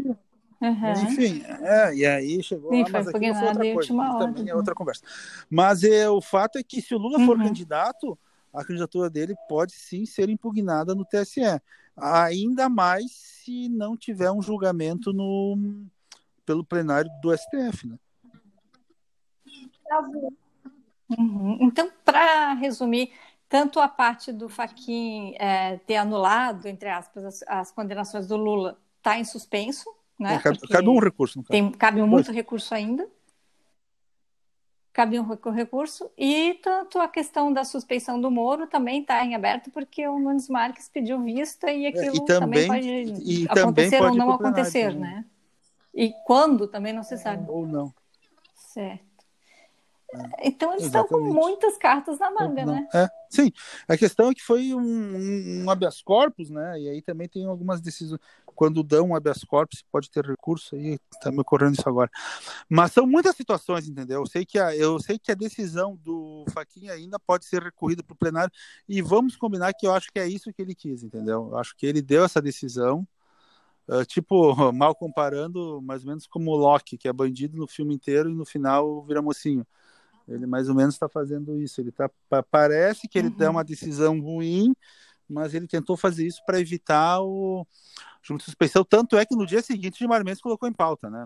[0.62, 0.92] Uhum.
[1.04, 4.20] Enfim, é, e aí chegou Sim, lá, mas aquilo foi outra coisa.
[4.20, 5.04] Também é outra conversa.
[5.50, 7.26] Mas é, o fato é que se o Lula uhum.
[7.26, 8.20] for candidato,
[8.54, 11.42] a candidatura dele pode sim ser impugnada no TSE.
[11.98, 15.58] Ainda mais se não tiver um julgamento no,
[16.46, 17.98] pelo plenário do STF, né?
[21.18, 21.58] Uhum.
[21.62, 23.12] Então, para resumir,
[23.52, 28.80] tanto a parte do Faquin é, ter anulado, entre aspas, as, as condenações do Lula
[28.98, 30.36] está em suspenso, né?
[30.36, 31.52] É, cabe, cabe, um recurso, no caso.
[31.52, 32.36] Tem, cabe muito pois.
[32.36, 33.06] recurso ainda.
[34.94, 36.10] Cabe um recurso.
[36.18, 40.48] E tanto a questão da suspeição do Moro também está em aberto, porque o Nunes
[40.48, 42.88] Marques pediu vista e aquilo é, e também, também, pode
[43.22, 45.26] e acontecer também pode ou não acontecer, né?
[45.94, 47.46] E quando também não se sabe.
[47.50, 47.94] Ou não.
[48.56, 49.11] Certo.
[50.44, 51.06] Então eles Exatamente.
[51.06, 52.88] estão com muitas cartas na manga, Não, né?
[52.94, 53.52] É, sim.
[53.88, 56.80] A questão é que foi um, um, habeas corpus, né?
[56.80, 58.20] E aí também tem algumas decisões.
[58.46, 62.10] Quando dão um habeas corpus, pode ter recurso, aí tá me ocorrendo isso agora.
[62.70, 64.22] Mas são muitas situações, entendeu?
[64.22, 68.04] Eu sei que a, eu sei que a decisão do Faquinha ainda pode ser recorrida
[68.04, 68.52] para o plenário.
[68.90, 71.50] E vamos combinar que eu acho que é isso que ele quis, entendeu?
[71.52, 73.08] Eu acho que ele deu essa decisão.
[73.88, 77.96] Uh, tipo, mal comparando, mais ou menos como o Loki, que é bandido no filme
[77.96, 79.66] inteiro e no final vira mocinho.
[80.28, 81.82] Ele mais ou menos está fazendo isso.
[81.82, 82.10] Ele tá,
[82.50, 83.38] parece que ele uhum.
[83.38, 84.74] dá uma decisão ruim,
[85.28, 87.66] mas ele tentou fazer isso para evitar o
[88.22, 88.84] junto suspensão.
[88.84, 91.26] Tanto é que no dia seguinte o Gilmar Mendes colocou em pauta, né?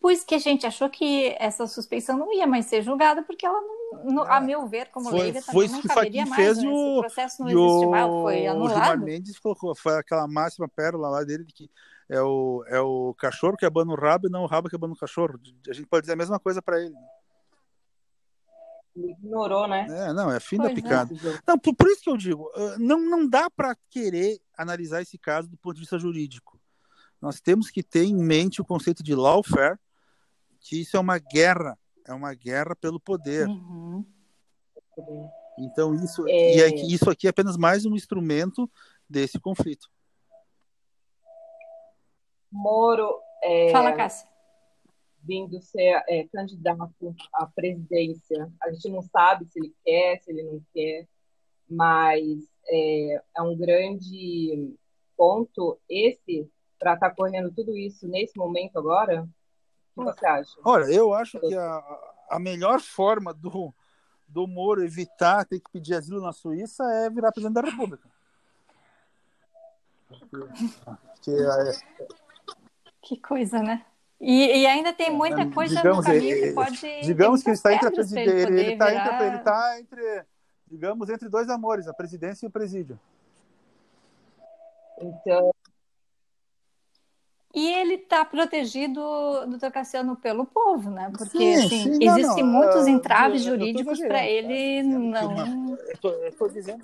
[0.00, 3.60] Pois que a gente achou que essa suspeição não ia mais ser julgada, porque ela,
[4.04, 6.42] não, é, a meu ver, como foi, lei, foi não caberia mais.
[6.42, 6.68] Fez né?
[6.68, 8.66] o, processo não existe mais, foi anulado.
[8.66, 11.70] O Gilmar Mendes colocou, foi aquela máxima pérola lá dele de que
[12.08, 14.94] é o, é o cachorro que abana o rabo e não o rabo que abana
[14.94, 15.38] o cachorro.
[15.68, 16.94] A gente pode dizer a mesma coisa para ele.
[18.94, 19.86] Ignorou, né?
[19.88, 20.74] É, não, é fim pois da é.
[20.74, 21.14] picada.
[21.14, 21.40] É.
[21.46, 25.48] Não, por, por, isso que eu digo, não, não dá para querer analisar esse caso
[25.48, 26.60] do ponto de vista jurídico.
[27.20, 29.78] Nós temos que ter em mente o conceito de lawfare,
[30.60, 33.46] que isso é uma guerra, é uma guerra pelo poder.
[33.46, 34.04] Uhum.
[35.58, 36.56] Então isso, é...
[36.56, 38.70] e aqui, isso aqui é apenas mais um instrumento
[39.08, 39.88] desse conflito.
[42.52, 43.18] Moro.
[43.42, 43.72] É...
[43.72, 44.30] Fala, Cássia
[45.24, 48.52] vindo ser é, candidato à presidência.
[48.62, 51.06] A gente não sabe se ele quer, se ele não quer,
[51.68, 54.76] mas é, é um grande
[55.16, 59.28] ponto esse para estar tá correndo tudo isso nesse momento agora.
[59.94, 60.56] O que você acha?
[60.64, 63.72] Olha, eu acho que a, a melhor forma do,
[64.26, 68.10] do Moro evitar ter que pedir asilo na Suíça é virar presidente da República.
[70.08, 72.12] Porque, é...
[73.02, 73.84] Que coisa, né?
[74.20, 77.00] E, e, ainda tem muita coisa digamos, no caminho que pode.
[77.02, 78.30] Digamos que ele está entre a presidência.
[78.30, 79.14] Ele, ele, está virar...
[79.14, 80.24] entre, ele está entre,
[80.70, 83.00] digamos, entre dois amores, a presidência e o presídio.
[85.00, 85.52] Então.
[87.52, 89.00] E ele está protegido,
[89.46, 91.10] doutor Cassiano, pelo povo, né?
[91.18, 95.76] Porque sim, assim, sim, existem não, muitos entraves jurídicos para ele não.
[96.02, 96.82] Eu estou dizendo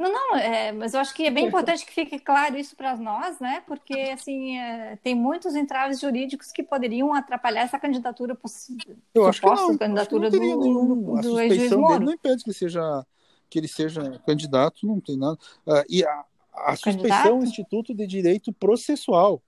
[0.00, 2.96] não, não, é, mas eu acho que é bem importante que fique claro isso para
[2.96, 3.62] nós, né?
[3.66, 8.96] Porque assim é, tem muitos entraves jurídicos que poderiam atrapalhar essa candidatura possível.
[9.14, 11.18] Eu acho que não, candidatura do, nenhum.
[11.18, 13.04] A do suspeição dele não impede que seja
[13.50, 15.36] que ele seja candidato, não tem nada.
[15.66, 16.24] Uh, e a,
[16.54, 19.42] a suspeição é um instituto de direito processual.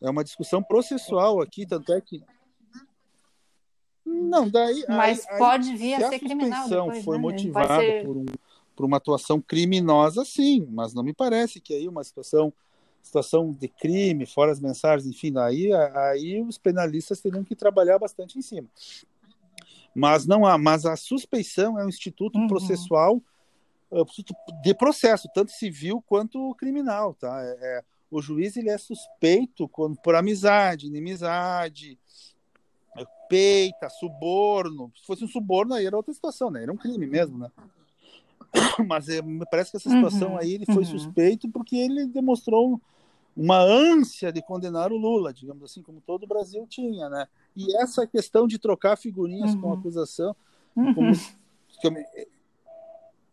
[0.00, 2.22] É uma discussão processual aqui, tanto é que
[4.06, 4.82] não, daí.
[4.88, 6.66] Mas aí, pode vir a ser criminal.
[6.66, 7.22] Se a suspeição foi né?
[7.22, 8.06] motivada ser...
[8.06, 8.24] por um
[8.78, 12.52] por uma atuação criminosa, sim, mas não me parece que aí uma situação
[13.02, 18.38] situação de crime, fora as mensagens, enfim, aí, aí os penalistas teriam que trabalhar bastante
[18.38, 18.68] em cima.
[19.92, 22.46] Mas não há, mas a suspeição é um instituto uhum.
[22.46, 23.20] processual
[23.90, 24.04] ah,
[24.62, 27.42] de processo, tanto civil quanto criminal, tá?
[27.42, 31.98] É, é, o juiz ele é suspeito quando, por amizade, inimizade,
[33.28, 34.92] peita, suborno.
[34.94, 36.62] Se fosse um suborno, aí era outra situação, né?
[36.62, 37.50] Era um crime mesmo, né?
[38.86, 40.84] mas é, me parece que essa situação uhum, aí ele foi uhum.
[40.84, 42.80] suspeito porque ele demonstrou
[43.36, 47.28] uma ânsia de condenar o Lula, digamos assim, como todo o Brasil tinha, né?
[47.54, 49.60] E essa questão de trocar figurinhas uhum.
[49.60, 50.34] com acusação,
[50.74, 50.94] uhum.
[50.94, 51.98] como,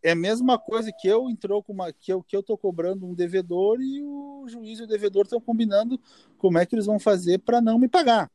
[0.03, 3.07] é a mesma coisa que eu entrou com uma que eu que eu tô cobrando
[3.07, 5.99] um devedor e o juiz e o devedor estão combinando
[6.37, 8.29] como é que eles vão fazer para não me pagar,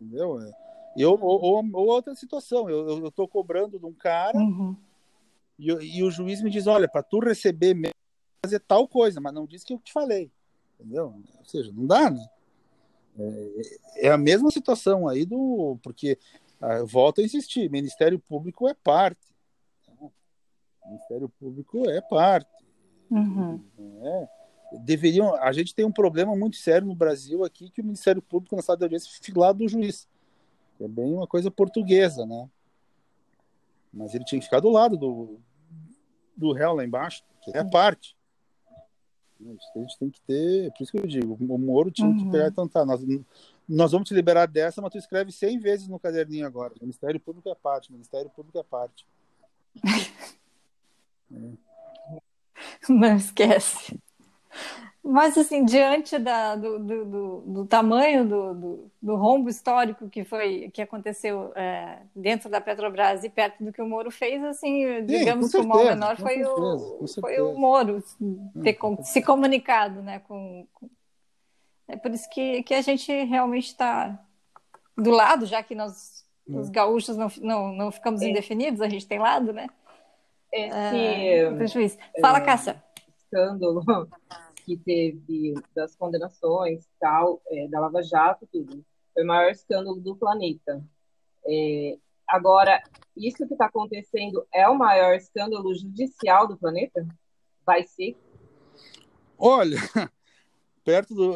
[0.00, 0.40] entendeu?
[0.40, 0.52] É,
[0.96, 4.74] eu ou, ou, ou outra situação, eu, eu, eu tô cobrando de um cara uhum
[5.58, 7.94] e, e o juiz me diz, olha, para tu receber mesmo,
[8.44, 10.30] fazer tal coisa, mas não diz que eu te falei.
[10.78, 11.14] Entendeu?
[11.38, 12.26] Ou seja, não dá, né?
[13.18, 15.78] É, é a mesma situação aí do.
[15.82, 16.18] Porque,
[16.60, 19.20] ah, volto a insistir, Ministério Público é parte.
[20.00, 20.10] Né?
[20.86, 22.50] Ministério Público é parte.
[23.10, 23.62] Uhum.
[24.02, 24.28] É,
[24.78, 25.34] deveriam.
[25.36, 28.62] A gente tem um problema muito sério no Brasil aqui que o Ministério Público na
[28.62, 30.08] sala de audiência fica lá do juiz.
[30.80, 32.48] É bem uma coisa portuguesa, né?
[33.92, 35.40] Mas ele tinha que ficar do lado do,
[36.36, 38.16] do réu lá embaixo, que é parte.
[39.40, 42.16] A gente tem que ter, por isso que eu digo, o Moro tinha uhum.
[42.16, 43.02] que pegar então tá, nós,
[43.68, 46.74] nós vamos te liberar dessa, mas tu escreve 100 vezes no caderninho agora.
[46.80, 49.04] Ministério Público é parte, o Ministério Público é parte.
[51.32, 51.72] é.
[52.88, 54.00] Não esquece.
[55.04, 60.70] Mas, assim, diante da, do, do, do, do, tamanho do, do, rombo histórico que foi
[60.72, 65.50] que aconteceu é, dentro da Petrobras e perto do que o Moro fez, assim, digamos
[65.50, 68.00] que o mal menor foi, certeza, o, foi o Moro
[68.62, 70.20] ter hum, se comunicado, né?
[70.20, 70.88] Com, com,
[71.88, 74.16] É por isso que, que a gente realmente está
[74.96, 76.60] do lado, já que nós, hum.
[76.60, 78.28] os gaúchos, não, não, não ficamos é.
[78.28, 79.66] indefinidos, a gente tem lado, né?
[80.52, 81.50] Esse, é,
[82.20, 82.84] Fala, é, Cássia.
[83.18, 83.82] Escândalo
[84.64, 88.84] que teve das condenações tal, é, da Lava Jato, tudo.
[89.12, 90.82] Foi o maior escândalo do planeta.
[91.46, 92.82] É, agora,
[93.16, 97.06] isso que está acontecendo é o maior escândalo judicial do planeta?
[97.64, 98.16] Vai ser?
[99.38, 99.76] Olha,
[100.84, 101.34] perto do.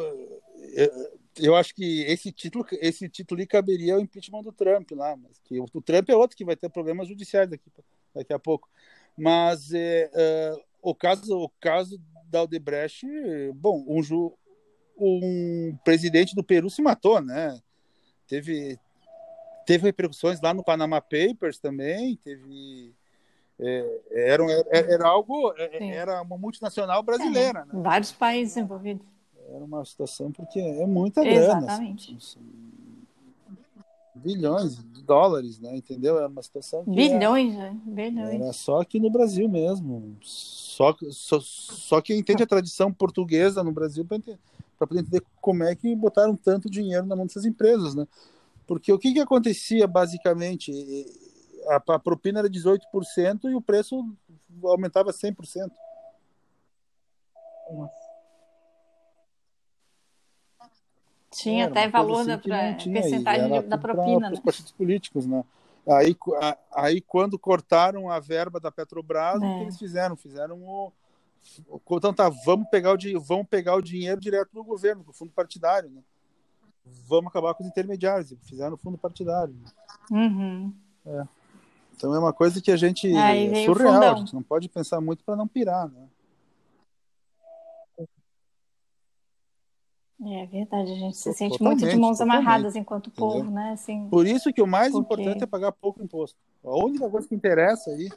[1.37, 5.59] Eu acho que esse título, esse título caberia ao impeachment do Trump lá, mas que
[5.59, 7.71] o, o Trump é outro que vai ter problemas judiciais daqui,
[8.13, 8.67] daqui a pouco.
[9.15, 13.05] Mas é, é, o caso, o caso da Odebrecht,
[13.55, 14.33] bom, um, ju,
[14.97, 17.59] um presidente do Peru se matou, né?
[18.27, 18.79] Teve,
[19.65, 22.93] teve repercussões lá no Panama Papers também, teve.
[23.59, 27.61] É, era, era, era, algo, é, era uma multinacional brasileira.
[27.61, 27.81] É, né?
[27.81, 29.05] Vários países envolvidos.
[29.49, 31.65] Era uma situação porque é muita grana.
[31.65, 32.15] Exatamente.
[32.15, 32.39] Assim,
[34.17, 35.75] bilhões de dólares, né?
[35.75, 36.17] Entendeu?
[36.17, 37.81] Era uma situação que bilhões, era, né?
[37.85, 38.41] Bilhões.
[38.41, 40.17] Era só aqui no Brasil mesmo.
[40.21, 45.75] Só, só, só quem entende a tradição portuguesa no Brasil para poder entender como é
[45.75, 48.07] que botaram tanto dinheiro na mão dessas empresas, né?
[48.67, 50.71] Porque o que, que acontecia basicamente?
[51.67, 54.05] A, a propina era 18% e o preço
[54.63, 55.71] aumentava 100%.
[57.71, 57.96] Nossa.
[61.37, 64.33] Tinha era até valor assim da percentagem da propina, né?
[64.33, 65.43] Os partidos políticos, né?
[65.87, 66.17] Aí,
[66.75, 69.37] aí quando cortaram a verba da Petrobras, é.
[69.37, 69.61] o que é.
[69.61, 70.15] eles fizeram?
[70.15, 70.91] Fizeram o
[71.91, 75.89] então tá, vamos pegar o, vamos pegar o dinheiro direto do governo, do fundo partidário,
[75.89, 76.01] né?
[77.07, 79.55] Vamos acabar com os intermediários, fizeram o fundo partidário.
[80.11, 80.73] Uhum.
[81.05, 81.23] É.
[81.95, 85.23] Então é uma coisa que a gente é surreal, a gente não pode pensar muito
[85.23, 86.07] para não pirar, né?
[90.19, 93.53] É verdade, a gente se sente muito de mãos amarradas enquanto povo, entendeu?
[93.53, 93.71] né?
[93.73, 95.05] Assim, Por isso que o mais porque...
[95.05, 96.37] importante é pagar pouco imposto.
[96.63, 98.09] A única coisa que interessa aí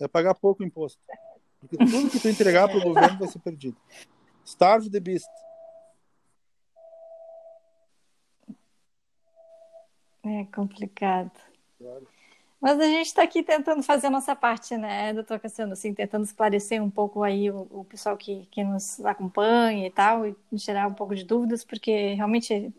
[0.00, 0.98] é pagar pouco imposto.
[1.60, 3.76] Porque tudo que tu entregar para o governo vai ser perdido.
[4.44, 5.28] Starve the beast.
[10.24, 11.32] É complicado.
[11.78, 12.06] Claro.
[12.62, 16.24] Mas a gente está aqui tentando fazer a nossa parte, né, doutor Cassiano, assim, tentando
[16.24, 20.86] esclarecer um pouco aí o, o, pessoal que, que nos acompanha e tal, e tirar
[20.86, 22.72] um pouco de dúvidas, porque realmente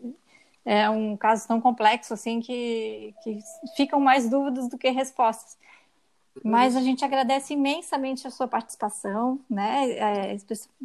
[0.64, 3.38] é um caso tão complexo, assim, que, que
[3.76, 5.58] ficam mais dúvidas do que respostas.
[6.42, 9.90] Mas a gente agradece imensamente a sua participação, né,
[10.30, 10.34] é,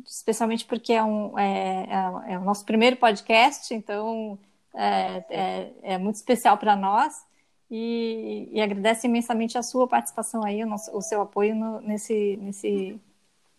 [0.05, 1.87] especialmente porque é, um, é,
[2.27, 4.37] é, é o nosso primeiro podcast, então
[4.75, 7.28] é, é, é muito especial para nós
[7.69, 12.37] e, e agradece imensamente a sua participação aí, o, nosso, o seu apoio no, nesse,
[12.37, 12.99] nesse,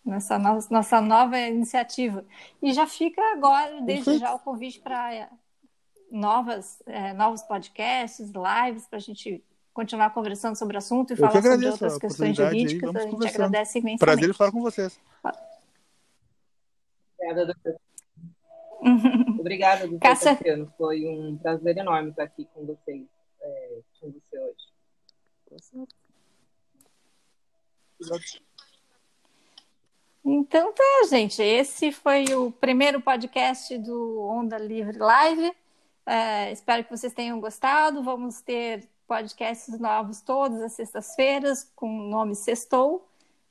[0.05, 2.25] nessa no, nossa nova iniciativa.
[2.61, 5.29] E já fica agora, desde já, o convite para é,
[6.11, 11.17] novas, é, novos podcasts, lives, para a gente continuar conversando sobre o assunto e Eu
[11.17, 12.97] falar sobre outras questões jurídicas.
[12.97, 13.99] Aí, a gente agradece imensamente.
[14.01, 15.01] Prazer falar com vocês.
[17.17, 17.81] Obrigada, doutor.
[19.39, 20.37] Obrigada, doutor Cássia...
[20.77, 23.07] Foi um prazer enorme estar aqui com vocês
[23.41, 24.39] é, com você
[28.01, 28.43] hoje.
[30.25, 31.43] Então tá, gente.
[31.43, 35.53] Esse foi o primeiro podcast do Onda Livre Live.
[36.07, 38.03] É, espero que vocês tenham gostado.
[38.03, 43.07] Vamos ter podcasts novos todas as sextas-feiras com o nome Sextou.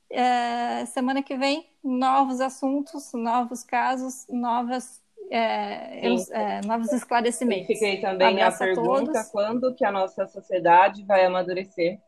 [0.08, 4.99] É, semana que vem, novos assuntos, novos casos, novas
[5.30, 7.66] é, é, novos esclarecimentos.
[7.66, 12.00] fiquei também Abraço a pergunta: a quando que a nossa sociedade vai amadurecer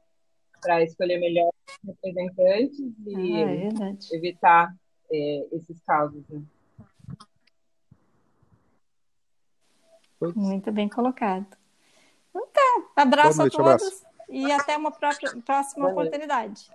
[0.61, 1.51] para escolher melhor
[1.87, 4.75] representantes e ah, é evitar
[5.11, 6.23] é, esses casos?
[6.29, 6.43] Né?
[10.35, 11.47] Muito bem colocado.
[12.35, 14.07] Então, abraço noite, a todos abraço.
[14.29, 16.71] e até uma própria, próxima oportunidade.